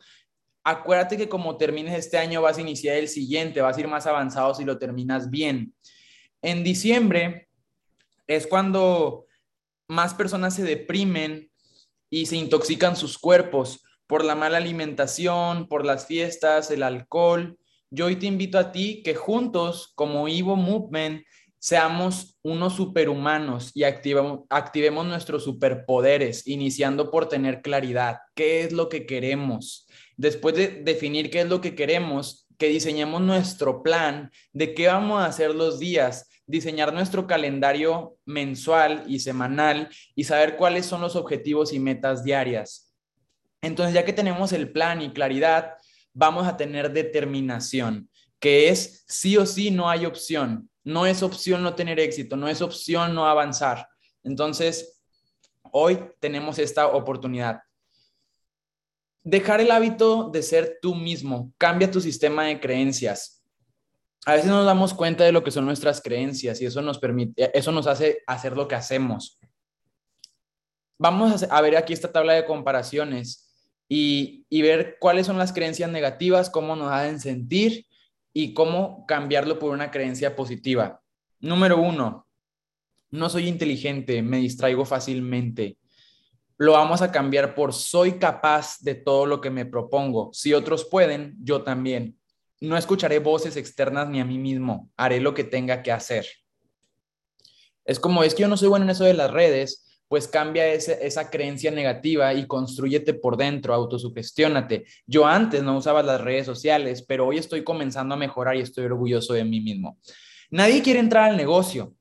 [0.63, 4.07] Acuérdate que como termines este año vas a iniciar el siguiente, vas a ir más
[4.07, 5.75] avanzado si lo terminas bien.
[6.41, 7.49] En diciembre
[8.25, 9.27] es cuando
[9.87, 11.51] más personas se deprimen
[12.15, 17.57] y se intoxican sus cuerpos por la mala alimentación, por las fiestas, el alcohol.
[17.89, 21.25] Yo hoy te invito a ti que juntos, como Ivo Movement,
[21.59, 28.19] seamos unos superhumanos y activemos, activemos nuestros superpoderes, iniciando por tener claridad.
[28.33, 29.85] ¿Qué es lo que queremos?
[30.15, 35.21] Después de definir qué es lo que queremos, que diseñemos nuestro plan de qué vamos
[35.21, 41.15] a hacer los días, diseñar nuestro calendario mensual y semanal y saber cuáles son los
[41.15, 42.93] objetivos y metas diarias.
[43.61, 45.73] Entonces, ya que tenemos el plan y claridad,
[46.13, 50.69] vamos a tener determinación, que es sí o sí no hay opción.
[50.83, 53.87] No es opción no tener éxito, no es opción no avanzar.
[54.23, 55.01] Entonces,
[55.71, 57.61] hoy tenemos esta oportunidad.
[59.23, 63.34] Dejar el hábito de ser tú mismo, cambia tu sistema de creencias.
[64.25, 66.97] A veces no nos damos cuenta de lo que son nuestras creencias y eso nos
[66.97, 69.39] permite, eso nos hace hacer lo que hacemos.
[70.97, 73.53] Vamos a ver aquí esta tabla de comparaciones
[73.87, 77.85] y, y ver cuáles son las creencias negativas, cómo nos hacen sentir
[78.33, 81.01] y cómo cambiarlo por una creencia positiva.
[81.39, 82.27] Número uno,
[83.11, 85.77] no soy inteligente, me distraigo fácilmente.
[86.57, 90.31] Lo vamos a cambiar por soy capaz de todo lo que me propongo.
[90.33, 92.17] Si otros pueden, yo también.
[92.61, 94.89] No escucharé voces externas ni a mí mismo.
[94.95, 96.25] Haré lo que tenga que hacer.
[97.83, 100.71] Es como, es que yo no soy bueno en eso de las redes, pues cambia
[100.71, 104.85] esa creencia negativa y construyete por dentro, autosugestiónate.
[105.07, 108.85] Yo antes no usaba las redes sociales, pero hoy estoy comenzando a mejorar y estoy
[108.85, 109.97] orgulloso de mí mismo.
[110.49, 111.93] Nadie quiere entrar al negocio.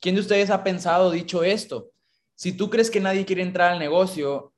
[0.00, 1.90] ¿Quién de ustedes ha pensado, dicho esto?
[2.34, 4.52] Si tú crees que nadie quiere entrar al negocio,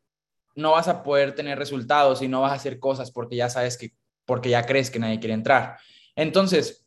[0.54, 3.76] no vas a poder tener resultados y no vas a hacer cosas porque ya sabes
[3.76, 3.92] que,
[4.26, 5.78] porque ya crees que nadie quiere entrar.
[6.14, 6.86] Entonces,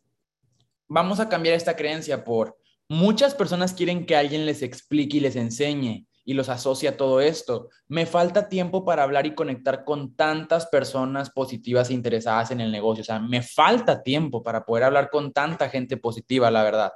[0.88, 2.60] vamos a cambiar esta creencia por
[2.92, 7.22] Muchas personas quieren que alguien les explique y les enseñe y los asocia a todo
[7.22, 7.70] esto.
[7.88, 12.72] Me falta tiempo para hablar y conectar con tantas personas positivas e interesadas en el
[12.72, 13.04] negocio.
[13.04, 16.92] O sea, me falta tiempo para poder hablar con tanta gente positiva, la verdad.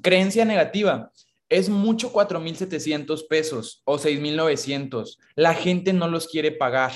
[0.00, 1.12] Creencia negativa.
[1.50, 5.18] Es mucho 4.700 pesos o 6.900.
[5.34, 6.92] La gente no los quiere pagar.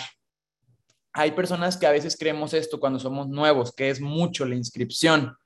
[1.16, 5.36] Hay personas que a veces creemos esto cuando somos nuevos, que es mucho la inscripción.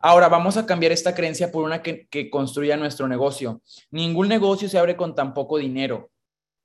[0.00, 3.62] Ahora vamos a cambiar esta creencia por una que, construya nuestro negocio.
[3.92, 6.10] Ningún negocio se abre con tan poco dinero.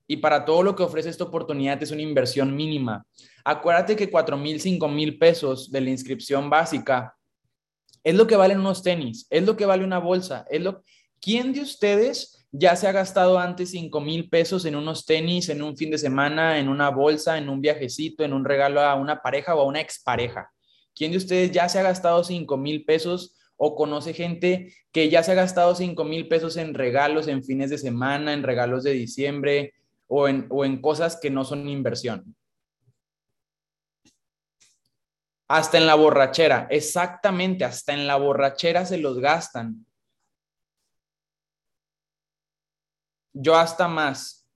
[0.08, 3.06] Y para todo lo que ofrece esta oportunidad es una inversión mínima.
[3.44, 7.16] Acuérdate que 4 mil, 5 mil pesos de la inscripción básica
[8.02, 10.44] es lo que valen unos tenis, es lo que vale una bolsa.
[10.50, 10.82] Es lo...
[11.20, 15.62] ¿Quién de ustedes ya se ha gastado antes 5 mil pesos en unos tenis, en
[15.62, 19.22] un fin de semana, en una bolsa, en un viajecito, en un regalo a una
[19.22, 20.50] pareja o a una expareja?
[20.94, 25.22] ¿Quién de ustedes ya se ha gastado 5 mil pesos o conoce gente que ya
[25.22, 28.92] se ha gastado 5 mil pesos en regalos, en fines de semana, en regalos de
[28.92, 29.74] diciembre
[30.06, 32.34] o en, o en cosas que no son inversión?
[35.48, 39.86] Hasta en la borrachera, exactamente, hasta en la borrachera se los gastan.
[43.38, 44.48] Yo hasta más.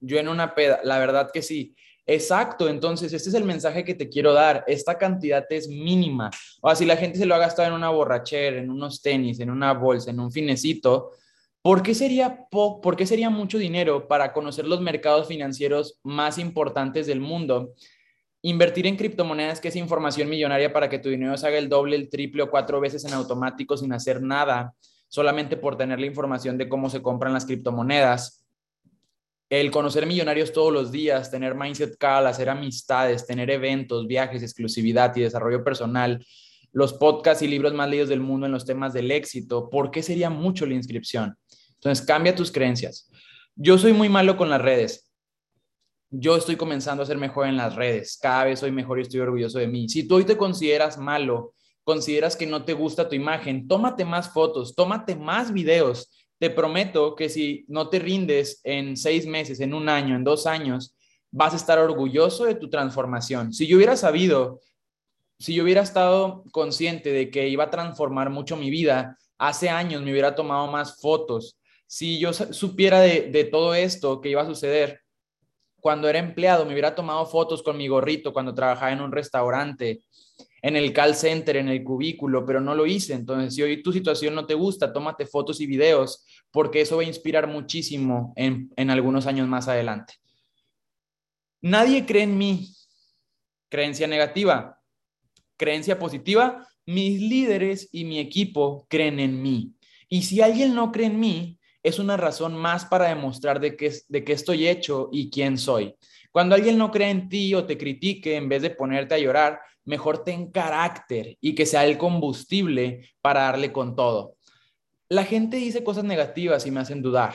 [0.00, 1.74] Yo en una peda, la verdad que sí.
[2.04, 4.64] Exacto, entonces este es el mensaje que te quiero dar.
[4.66, 6.30] Esta cantidad es mínima.
[6.60, 9.40] O sea, si la gente se lo ha gastado en una borrachera, en unos tenis,
[9.40, 11.12] en una bolsa, en un finecito,
[11.62, 17.06] ¿por qué sería, ¿por qué sería mucho dinero para conocer los mercados financieros más importantes
[17.06, 17.72] del mundo?
[18.42, 21.96] Invertir en criptomonedas, que es información millonaria para que tu dinero se haga el doble,
[21.96, 24.74] el triple o cuatro veces en automático sin hacer nada,
[25.08, 28.48] solamente por tener la información de cómo se compran las criptomonedas
[29.50, 35.16] el conocer millonarios todos los días, tener mindset cal, hacer amistades, tener eventos, viajes, exclusividad
[35.16, 36.24] y desarrollo personal,
[36.72, 40.02] los podcasts y libros más leídos del mundo en los temas del éxito, ¿por qué
[40.02, 41.36] sería mucho la inscripción?
[41.74, 43.10] Entonces, cambia tus creencias.
[43.54, 45.10] Yo soy muy malo con las redes.
[46.10, 48.18] Yo estoy comenzando a ser mejor en las redes.
[48.20, 49.88] Cada vez soy mejor y estoy orgulloso de mí.
[49.88, 51.54] Si tú hoy te consideras malo,
[51.88, 57.14] consideras que no te gusta tu imagen, tómate más fotos, tómate más videos te prometo
[57.14, 60.94] que si no te rindes en seis meses, en un año, en dos años,
[61.30, 63.52] vas a estar orgulloso de tu transformación.
[63.52, 64.60] Si yo hubiera sabido,
[65.38, 70.02] si yo hubiera estado consciente de que iba a transformar mucho mi vida, hace años
[70.02, 71.58] me hubiera tomado más fotos.
[71.86, 75.00] Si yo supiera de, de todo esto que iba a suceder,
[75.80, 80.02] cuando era empleado me hubiera tomado fotos con mi gorrito cuando trabajaba en un restaurante.
[80.62, 83.14] En el call center, en el cubículo, pero no lo hice.
[83.14, 87.02] Entonces, si hoy tu situación no te gusta, tómate fotos y videos, porque eso va
[87.02, 90.14] a inspirar muchísimo en, en algunos años más adelante.
[91.60, 92.68] Nadie cree en mí.
[93.68, 94.80] Creencia negativa.
[95.56, 96.66] Creencia positiva.
[96.86, 99.74] Mis líderes y mi equipo creen en mí.
[100.08, 103.92] Y si alguien no cree en mí, es una razón más para demostrar de qué,
[104.08, 105.94] de qué estoy hecho y quién soy.
[106.30, 109.60] Cuando alguien no cree en ti o te critique, en vez de ponerte a llorar,
[109.88, 114.36] mejor ten carácter y que sea el combustible para darle con todo.
[115.08, 117.34] La gente dice cosas negativas y me hacen dudar.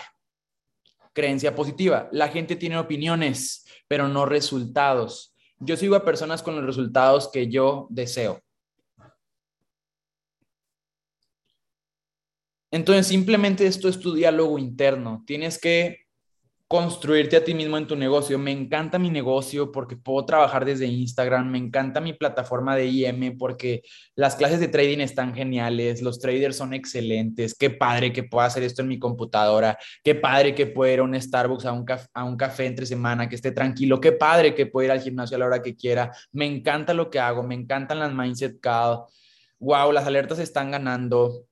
[1.14, 2.10] Creencia positiva.
[2.12, 5.36] La gente tiene opiniones, pero no resultados.
[5.58, 8.40] Yo sigo a personas con los resultados que yo deseo.
[12.70, 15.24] Entonces, simplemente esto es tu diálogo interno.
[15.26, 16.03] Tienes que
[16.74, 18.40] construirte a ti mismo en tu negocio.
[18.40, 23.38] Me encanta mi negocio porque puedo trabajar desde Instagram, me encanta mi plataforma de IM
[23.38, 23.84] porque
[24.16, 28.64] las clases de trading están geniales, los traders son excelentes, qué padre que pueda hacer
[28.64, 32.24] esto en mi computadora, qué padre que pueda ir a un Starbucks a un, a
[32.24, 35.42] un café entre semana, que esté tranquilo, qué padre que pueda ir al gimnasio a
[35.42, 39.02] la hora que quiera, me encanta lo que hago, me encantan las mindset call,
[39.60, 41.46] wow, las alertas están ganando.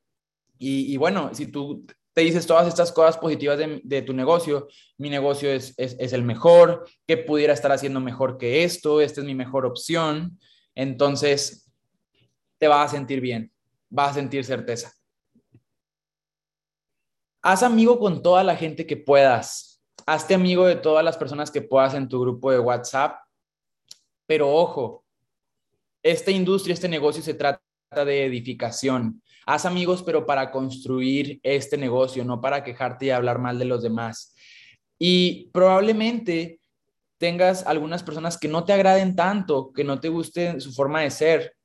[0.57, 5.09] Y, y bueno, si tú te dices todas estas cosas positivas de, tu negocio, mi
[5.09, 9.35] negocio es, es, el mejor, que pudiera estar haciendo mejor que esto, esta es mi
[9.35, 10.37] mejor opción,
[10.75, 11.71] entonces
[12.57, 13.51] te vas a sentir bien,
[13.89, 14.93] vas a sentir certeza.
[17.41, 21.61] Haz amigo con toda la gente que puedas, hazte amigo de todas las personas que
[21.61, 23.15] puedas en tu grupo de WhatsApp,
[24.27, 25.05] pero ojo,
[26.03, 27.61] esta industria, este negocio se trata
[28.05, 29.20] de edificación.
[29.45, 33.81] Haz amigos, pero para construir este negocio, no para quejarte y hablar mal de los
[33.81, 34.35] demás.
[34.99, 36.59] Y probablemente
[37.17, 41.11] tengas algunas personas que no te agraden tanto, que no te guste su forma de
[41.11, 41.55] ser,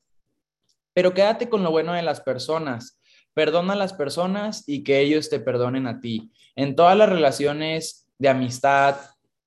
[0.94, 2.98] pero quédate con lo bueno de las personas.
[3.34, 6.32] Perdona a las personas y que ellos te perdonen a ti.
[6.54, 8.96] En todas las relaciones de amistad,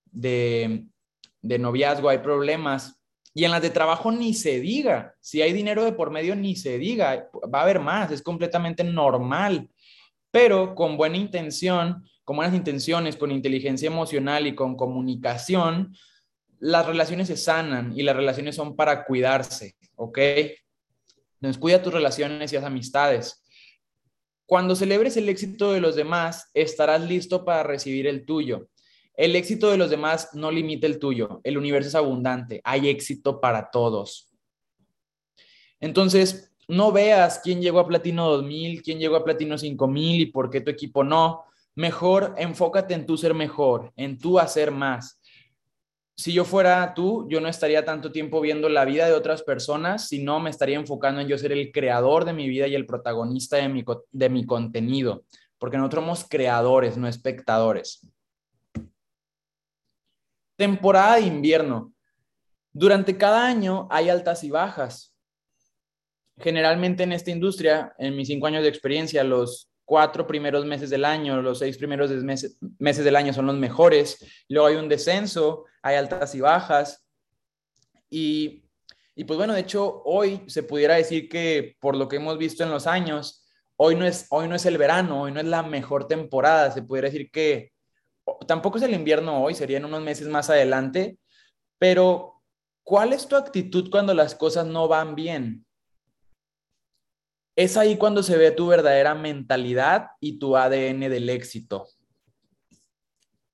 [0.05, 0.85] de,
[1.41, 2.98] de noviazgo hay problemas,
[3.33, 6.55] y en las de trabajo ni se diga, si hay dinero de por medio ni
[6.55, 9.69] se diga, va a haber más, es completamente normal,
[10.31, 15.95] pero con buena intención, con buenas intenciones, con inteligencia emocional y con comunicación,
[16.59, 20.19] las relaciones se sanan y las relaciones son para cuidarse, ¿ok?
[21.35, 23.43] Entonces cuida tus relaciones y las amistades.
[24.45, 28.67] Cuando celebres el éxito de los demás, estarás listo para recibir el tuyo.
[29.19, 31.41] El éxito de los demás no limita el tuyo.
[31.43, 32.61] El universo es abundante.
[32.63, 34.31] Hay éxito para todos.
[35.81, 40.49] Entonces, no veas quién llegó a Platino 2000, quién llegó a Platino 5000 y por
[40.49, 41.43] qué tu equipo no.
[41.75, 45.21] Mejor enfócate en tu ser mejor, en tu hacer más.
[46.15, 50.07] Si yo fuera tú, yo no estaría tanto tiempo viendo la vida de otras personas,
[50.07, 53.57] sino me estaría enfocando en yo ser el creador de mi vida y el protagonista
[53.57, 55.25] de mi, de mi contenido,
[55.57, 58.07] porque nosotros somos creadores, no espectadores.
[60.59, 61.93] Temporada de invierno.
[62.73, 65.15] Durante cada año hay altas y bajas.
[66.37, 71.05] Generalmente en esta industria, en mis cinco años de experiencia, los cuatro primeros meses del
[71.05, 72.11] año, los seis primeros
[72.77, 74.17] meses, del año son los mejores.
[74.49, 77.07] Luego hay un descenso, hay altas y bajas.
[78.09, 78.65] Y,
[79.15, 82.65] y pues bueno, de hecho, hoy se pudiera decir que por lo que hemos visto
[82.65, 83.47] en los años,
[83.77, 86.69] hoy no es, hoy no es el verano, hoy no es la mejor temporada.
[86.69, 87.71] Se pudiera decir que
[88.47, 91.17] tampoco es el invierno hoy, serían unos meses más adelante,
[91.77, 92.41] pero
[92.83, 95.65] ¿cuál es tu actitud cuando las cosas no van bien?
[97.55, 101.87] Es ahí cuando se ve tu verdadera mentalidad y tu ADN del éxito.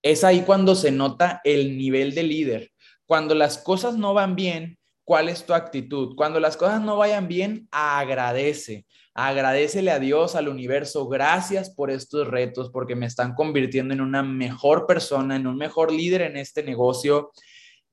[0.03, 2.71] Es ahí cuando se nota el nivel de líder.
[3.07, 6.15] Cuando las cosas no van bien, ¿cuál es tu actitud?
[6.15, 8.85] Cuando las cosas no vayan bien, agradece.
[9.17, 14.21] Agradecele a Dios, al universo, gracias por estos retos, porque me están convirtiendo en una
[14.21, 17.31] mejor persona, en un mejor líder en este negocio.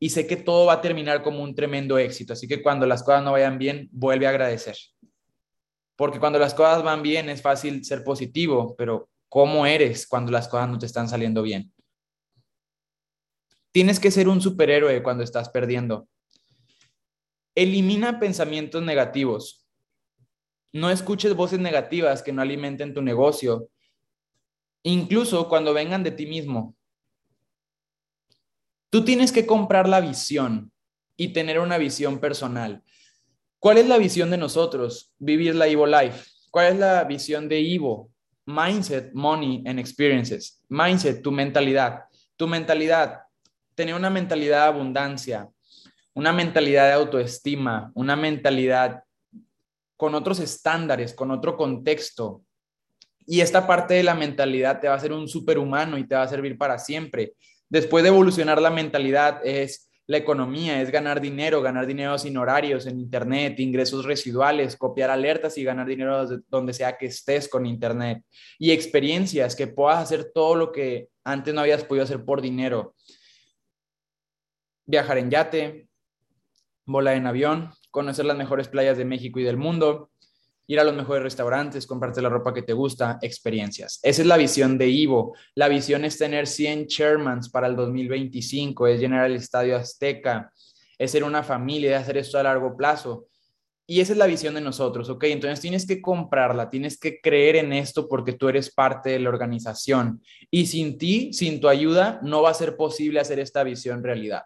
[0.01, 2.33] Y sé que todo va a terminar como un tremendo éxito.
[2.33, 4.77] Así que cuando las cosas no vayan bien, vuelve a agradecer.
[5.95, 10.49] Porque cuando las cosas van bien es fácil ser positivo, pero ¿cómo eres cuando las
[10.49, 11.73] cosas no te están saliendo bien?
[13.71, 16.09] Tienes que ser un superhéroe cuando estás perdiendo.
[17.55, 19.62] Elimina pensamientos negativos
[20.73, 23.69] no escuches voces negativas que no alimenten tu negocio,
[24.83, 26.75] incluso cuando vengan de ti mismo.
[28.91, 30.73] Tú tienes que comprar la visión
[31.17, 32.83] y tener una visión personal.
[33.59, 35.13] ¿Cuál es la visión de nosotros?
[35.19, 36.27] Vivir la Evo Life.
[36.51, 38.11] ¿Cuál es la visión de Evo?
[38.45, 40.61] Mindset, money and experiences.
[40.69, 42.01] Mindset, tu mentalidad.
[42.37, 43.21] Tu mentalidad,
[43.75, 45.49] tener una mentalidad de abundancia.
[46.15, 49.03] una mentalidad de autoestima, una mentalidad
[50.03, 52.43] con otros estándares, con otro contexto.
[53.25, 56.23] Y esta parte de la mentalidad te va a hacer un superhumano y te va
[56.23, 57.35] a servir para siempre.
[57.69, 62.87] Después de evolucionar la mentalidad es la economía, es ganar dinero, ganar dinero sin horarios
[62.87, 68.25] en Internet, ingresos residuales, copiar alertas y ganar dinero donde sea que estés con Internet.
[68.59, 72.97] Y experiencias, que puedas hacer todo lo que antes no habías podido hacer por dinero.
[74.85, 75.87] Viajar en yate,
[76.87, 80.11] volar en avión, conocer las mejores playas de México y del mundo,
[80.67, 84.01] ir a los mejores restaurantes, comprarte la ropa que te gusta, experiencias.
[84.03, 85.37] Esa es la visión de Ivo.
[85.55, 90.51] La visión es tener 100 chairmans para el 2025, es llenar el estadio Azteca,
[90.99, 93.27] es ser una familia, es hacer esto a largo plazo.
[93.87, 95.25] Y esa es la visión de nosotros, ¿ok?
[95.25, 99.29] Entonces tienes que comprarla, tienes que creer en esto porque tú eres parte de la
[99.29, 100.23] organización.
[100.51, 104.45] Y sin ti, sin tu ayuda, no va a ser posible hacer esta visión realidad.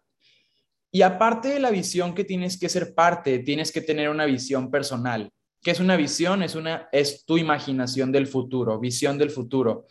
[0.96, 4.70] Y aparte de la visión que tienes que ser parte, tienes que tener una visión
[4.70, 5.28] personal.
[5.62, 6.42] ¿Qué es una visión?
[6.42, 9.84] Es, una, es tu imaginación del futuro, visión del futuro.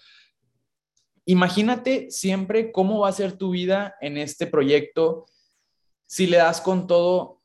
[1.25, 5.27] Imagínate siempre cómo va a ser tu vida en este proyecto
[6.07, 7.43] si le das con todo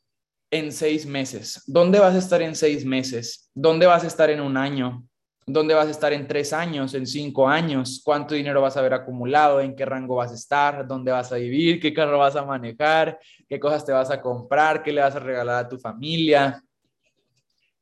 [0.50, 1.62] en seis meses.
[1.66, 3.50] ¿Dónde vas a estar en seis meses?
[3.52, 5.06] ¿Dónde vas a estar en un año?
[5.52, 8.00] ¿Dónde vas a estar en tres años, en cinco años?
[8.04, 9.60] ¿Cuánto dinero vas a haber acumulado?
[9.60, 10.86] ¿En qué rango vas a estar?
[10.86, 11.80] ¿Dónde vas a vivir?
[11.80, 13.18] ¿Qué carro vas a manejar?
[13.48, 14.82] ¿Qué cosas te vas a comprar?
[14.82, 16.62] ¿Qué le vas a regalar a tu familia?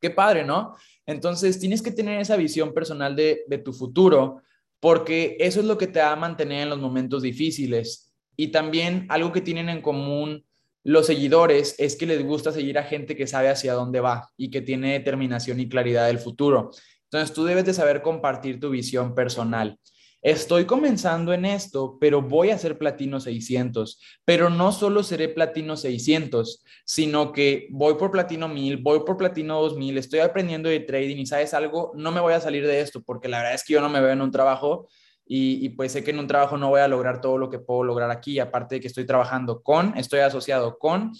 [0.00, 0.76] Qué padre, ¿no?
[1.04, 4.40] Entonces tienes que tener esa visión personal de, tu futuro
[4.80, 8.14] porque eso es lo que te va a mantener en los momentos difíciles.
[8.34, 10.44] Y también algo que tienen en común
[10.84, 14.48] los seguidores es que les gusta seguir a gente que sabe hacia dónde va y
[14.50, 16.70] que tiene determinación y claridad del futuro.
[17.10, 19.78] Entonces tú debes de saber compartir tu visión personal.
[20.20, 24.00] Estoy comenzando en esto, pero voy a ser platino 600.
[24.24, 29.60] Pero no solo seré platino 600, sino que voy por platino 1000, voy por platino
[29.62, 33.00] 2000, estoy aprendiendo de trading y sabes algo, no me voy a salir de esto
[33.02, 34.88] porque la verdad es que yo no me veo en un trabajo
[35.30, 37.84] y, pues sé que en un trabajo no voy a lograr todo lo que puedo
[37.84, 41.12] lograr aquí, aparte de que estoy trabajando con, estoy asociado con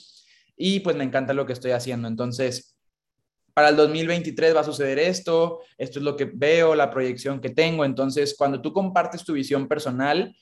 [0.57, 2.09] y pues me encanta lo que estoy haciendo.
[2.09, 2.78] Entonces,
[3.59, 7.51] para el 2023 va a suceder esto, esto es lo que veo, la proyección que
[7.51, 7.85] tengo.
[7.85, 10.33] Entonces, cuando tú compartes tu visión personal,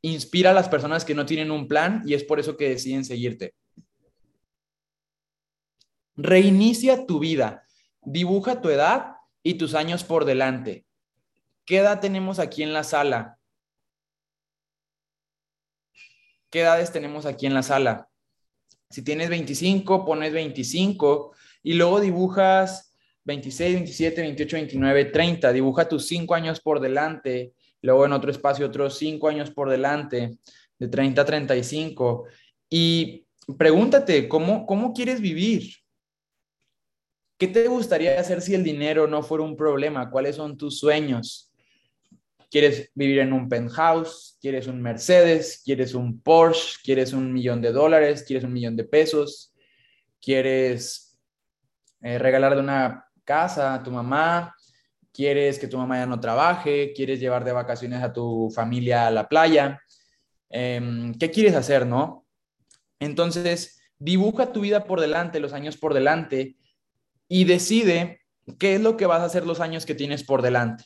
[0.00, 3.04] inspira a las personas que no tienen un plan y es por eso que deciden
[3.04, 3.52] seguirte.
[6.16, 7.66] Reinicia tu vida,
[8.00, 10.86] dibuja tu edad y tus años por delante.
[11.66, 13.38] ¿Qué edad tenemos aquí en la sala?
[16.48, 18.08] ¿Qué edades tenemos aquí en la sala?
[18.88, 21.34] Si tienes 25, pones 25
[21.64, 22.94] y luego dibujas
[23.24, 28.66] 26, 27, 28, 29, 30, dibuja tus cinco años por delante, luego en otro espacio
[28.66, 30.38] otros cinco años por delante,
[30.78, 32.26] de 30 a 35,
[32.68, 35.72] y pregúntate, ¿cómo, cómo quieres vivir?
[37.38, 40.10] ¿Qué te gustaría hacer si el dinero no fuera un problema?
[40.10, 41.50] ¿Cuáles son tus sueños?
[42.50, 44.38] ¿Quieres vivir en un penthouse?
[44.40, 45.62] ¿Quieres un Mercedes?
[45.64, 46.76] ¿Quieres un Porsche?
[46.84, 48.22] ¿Quieres un millón de dólares?
[48.24, 49.52] ¿Quieres un millón de pesos?
[50.20, 51.13] ¿Quieres
[52.04, 54.54] eh, regalarle una casa a tu mamá,
[55.10, 59.10] quieres que tu mamá ya no trabaje, quieres llevar de vacaciones a tu familia a
[59.10, 59.80] la playa.
[60.50, 62.26] Em, ¿Qué quieres hacer, no?
[63.00, 66.58] Entonces, dibuja tu vida por delante, los años por delante,
[67.26, 68.20] y decide
[68.58, 70.84] qué es lo que vas a hacer los años que tienes por delante.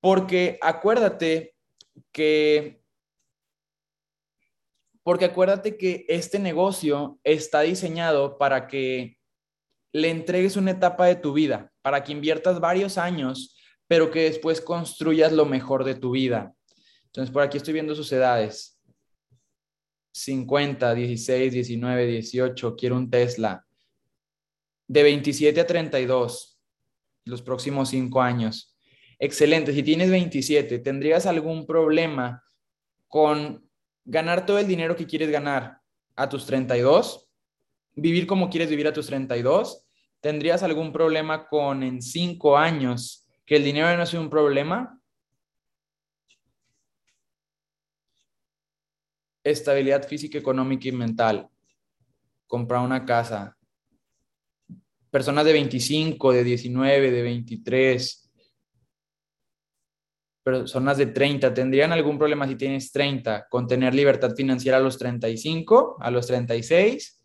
[0.00, 1.54] Porque acuérdate
[2.10, 2.82] que
[5.04, 9.17] porque acuérdate que este negocio está diseñado para que
[9.92, 14.60] le entregues una etapa de tu vida para que inviertas varios años, pero que después
[14.60, 16.54] construyas lo mejor de tu vida.
[17.06, 18.78] Entonces, por aquí estoy viendo sus edades.
[20.12, 23.64] 50, 16, 19, 18, quiero un Tesla.
[24.86, 26.60] De 27 a 32,
[27.24, 28.76] los próximos cinco años.
[29.18, 29.72] Excelente.
[29.72, 32.42] Si tienes 27, ¿tendrías algún problema
[33.06, 33.68] con
[34.04, 35.80] ganar todo el dinero que quieres ganar
[36.16, 37.27] a tus 32?
[38.00, 39.84] Vivir como quieres vivir a tus 32?
[40.20, 45.00] ¿Tendrías algún problema con en cinco años que el dinero no sea un problema?
[49.44, 51.48] Estabilidad física, económica y mental.
[52.46, 53.56] Comprar una casa.
[55.10, 58.30] Personas de 25, de 19, de 23.
[60.42, 61.54] Personas de 30.
[61.54, 66.26] ¿Tendrían algún problema si tienes 30 con tener libertad financiera a los 35, a los
[66.26, 67.17] 36?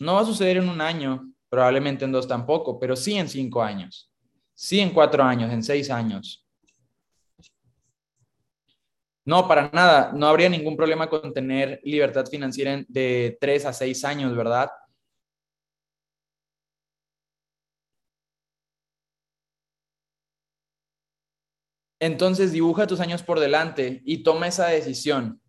[0.00, 3.62] No va a suceder en un año, probablemente en dos tampoco, pero sí en cinco
[3.62, 4.10] años,
[4.54, 6.44] sí en cuatro años, en seis años.
[9.26, 10.12] No, para nada.
[10.14, 14.70] No habría ningún problema con tener libertad financiera de tres a seis años, ¿verdad?
[22.00, 25.42] Entonces dibuja tus años por delante y toma esa decisión.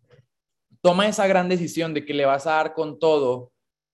[0.82, 3.51] Toma esa gran decisión de que le vas a dar con todo,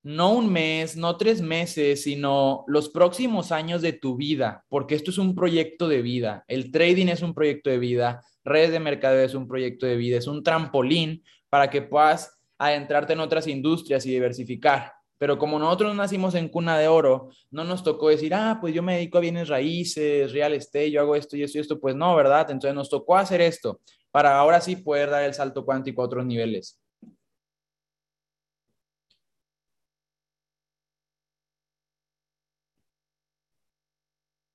[0.08, 5.10] no un mes, no tres meses, sino los próximos años de tu vida, porque esto
[5.10, 6.44] es un proyecto de vida.
[6.48, 10.16] El trading es un proyecto de vida, redes de mercadeo es un proyecto de vida,
[10.16, 14.94] es un trampolín para que puedas adentrarte en otras industrias y diversificar.
[15.18, 18.82] Pero como nosotros nacimos en cuna de oro, no nos tocó decir, ah, pues yo
[18.82, 21.78] me dedico a bienes raíces, real estate, yo hago esto y esto y esto.
[21.78, 22.50] Pues no, ¿verdad?
[22.50, 26.24] Entonces nos tocó hacer esto para ahora sí poder dar el salto cuántico a otros
[26.24, 26.80] niveles.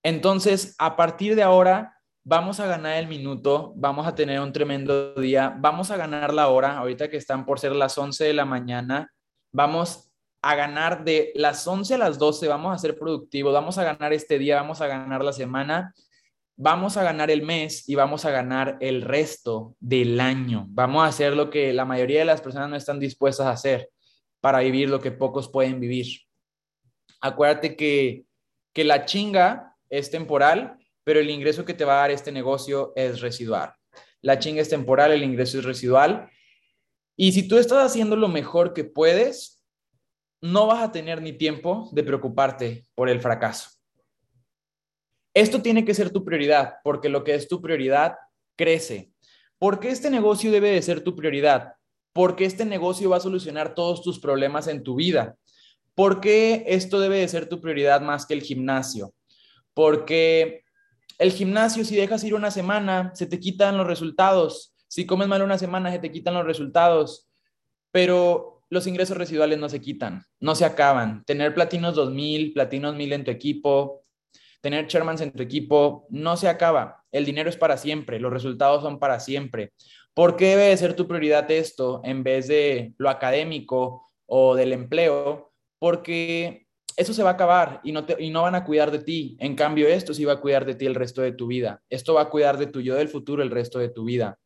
[0.03, 5.13] Entonces, a partir de ahora, vamos a ganar el minuto, vamos a tener un tremendo
[5.15, 8.45] día, vamos a ganar la hora, ahorita que están por ser las 11 de la
[8.45, 9.11] mañana,
[9.51, 13.83] vamos a ganar de las 11 a las 12, vamos a ser productivos, vamos a
[13.83, 15.93] ganar este día, vamos a ganar la semana,
[16.57, 20.65] vamos a ganar el mes y vamos a ganar el resto del año.
[20.69, 23.89] Vamos a hacer lo que la mayoría de las personas no están dispuestas a hacer
[24.41, 26.07] para vivir lo que pocos pueden vivir.
[27.21, 28.25] Acuérdate que,
[28.73, 32.93] que la chinga es temporal, pero el ingreso que te va a dar este negocio
[32.95, 33.73] es residual.
[34.21, 36.31] La chinga es temporal, el ingreso es residual.
[37.15, 39.63] Y si tú estás haciendo lo mejor que puedes,
[40.41, 43.69] no vas a tener ni tiempo de preocuparte por el fracaso.
[45.35, 48.15] Esto tiene que ser tu prioridad, porque lo que es tu prioridad
[48.55, 49.11] crece.
[49.59, 51.73] ¿Por qué este negocio debe de ser tu prioridad?
[52.13, 55.35] Porque este negocio va a solucionar todos tus problemas en tu vida.
[55.93, 59.13] ¿Por qué esto debe de ser tu prioridad más que el gimnasio?
[59.73, 60.63] Porque
[61.17, 64.75] el gimnasio, si dejas ir una semana, se te quitan los resultados.
[64.87, 67.29] Si comes mal una semana, se te quitan los resultados.
[67.91, 71.23] Pero los ingresos residuales no se quitan, no se acaban.
[71.25, 74.03] Tener platinos 2000, platinos 1000 en tu equipo,
[74.61, 77.03] tener chairmans en tu equipo, no se acaba.
[77.11, 79.73] El dinero es para siempre, los resultados son para siempre.
[80.13, 85.53] ¿Por qué debe ser tu prioridad esto en vez de lo académico o del empleo?
[85.79, 86.62] Porque
[86.95, 89.37] eso se va a acabar y no, y no van a cuidar de ti.
[89.39, 91.81] En cambio, esto sí va a cuidar de ti el resto de tu vida.
[91.89, 94.39] Esto va a cuidar de tu yo del futuro el resto de tu vida.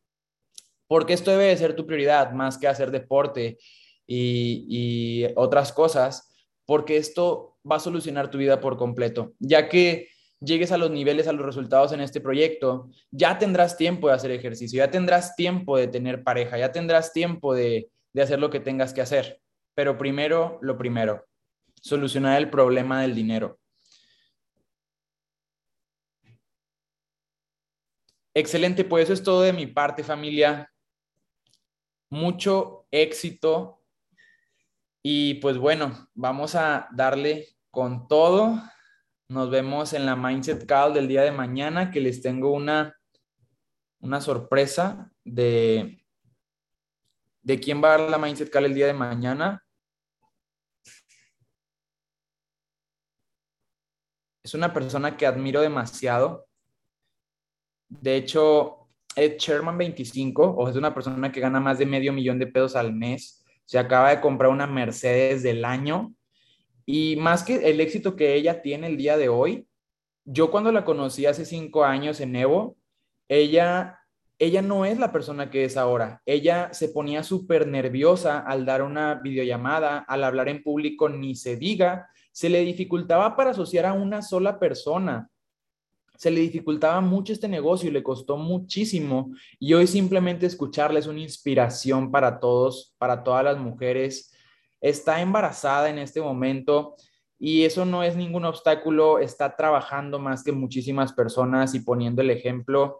[0.86, 3.58] Porque esto debe de ser tu prioridad más que hacer deporte
[4.06, 6.34] y, otras cosas,
[6.64, 10.08] porque esto va a solucionar tu vida por completo, ya que
[10.40, 14.30] llegues a los niveles, a los resultados en este proyecto, ya tendrás tiempo de hacer
[14.30, 18.60] ejercicio, ya tendrás tiempo de tener pareja, ya tendrás tiempo de, de hacer lo que
[18.60, 19.40] tengas que hacer.
[19.74, 21.27] Pero primero, lo primero,
[21.82, 23.58] solucionar el problema del dinero.
[28.34, 30.72] Excelente, pues eso es todo de mi parte, familia.
[32.10, 33.82] Mucho éxito
[35.02, 38.62] y pues bueno, vamos a darle con todo.
[39.28, 42.96] Nos vemos en la Mindset Call del día de mañana, que les tengo una,
[44.00, 46.04] una sorpresa de,
[47.42, 49.64] de quién va a dar la Mindset Call el día de mañana.
[54.48, 56.46] Es una persona que admiro demasiado.
[57.86, 62.38] De hecho, es Sherman 25, o es una persona que gana más de medio millón
[62.38, 66.14] de pesos al mes se acaba de comprar una Mercedes del año
[66.86, 69.68] y más que el éxito que ella tiene el día de hoy,
[70.24, 72.78] yo cuando la conocí hace cinco años en Evo,
[73.28, 73.98] ella,
[74.38, 76.22] ella no es la persona que es ahora.
[76.24, 81.56] Ella se ponía súper nerviosa al dar una videollamada, al hablar en público, ni se
[81.56, 85.30] diga, se le dificultaba para asociar a una sola persona
[86.18, 89.30] se le dificultaba mucho este negocio y le costó muchísimo.
[89.60, 94.34] Y hoy simplemente escucharle es una inspiración para todos, para todas las mujeres.
[94.80, 96.96] Está embarazada en este momento
[97.38, 99.20] y eso no es ningún obstáculo.
[99.20, 102.98] Está trabajando más que muchísimas personas y poniendo el ejemplo.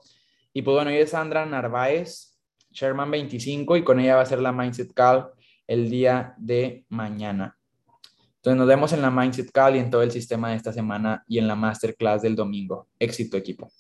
[0.53, 2.39] Y pues bueno, ella es Sandra Narváez,
[2.71, 5.29] Sherman 25, y con ella va a ser la Mindset Call
[5.67, 7.58] el día de mañana.
[8.39, 11.25] Entonces nos vemos en la Mindset Call y en todo el sistema de esta semana
[11.27, 12.89] y en la Masterclass del domingo.
[12.99, 13.73] Éxito equipo.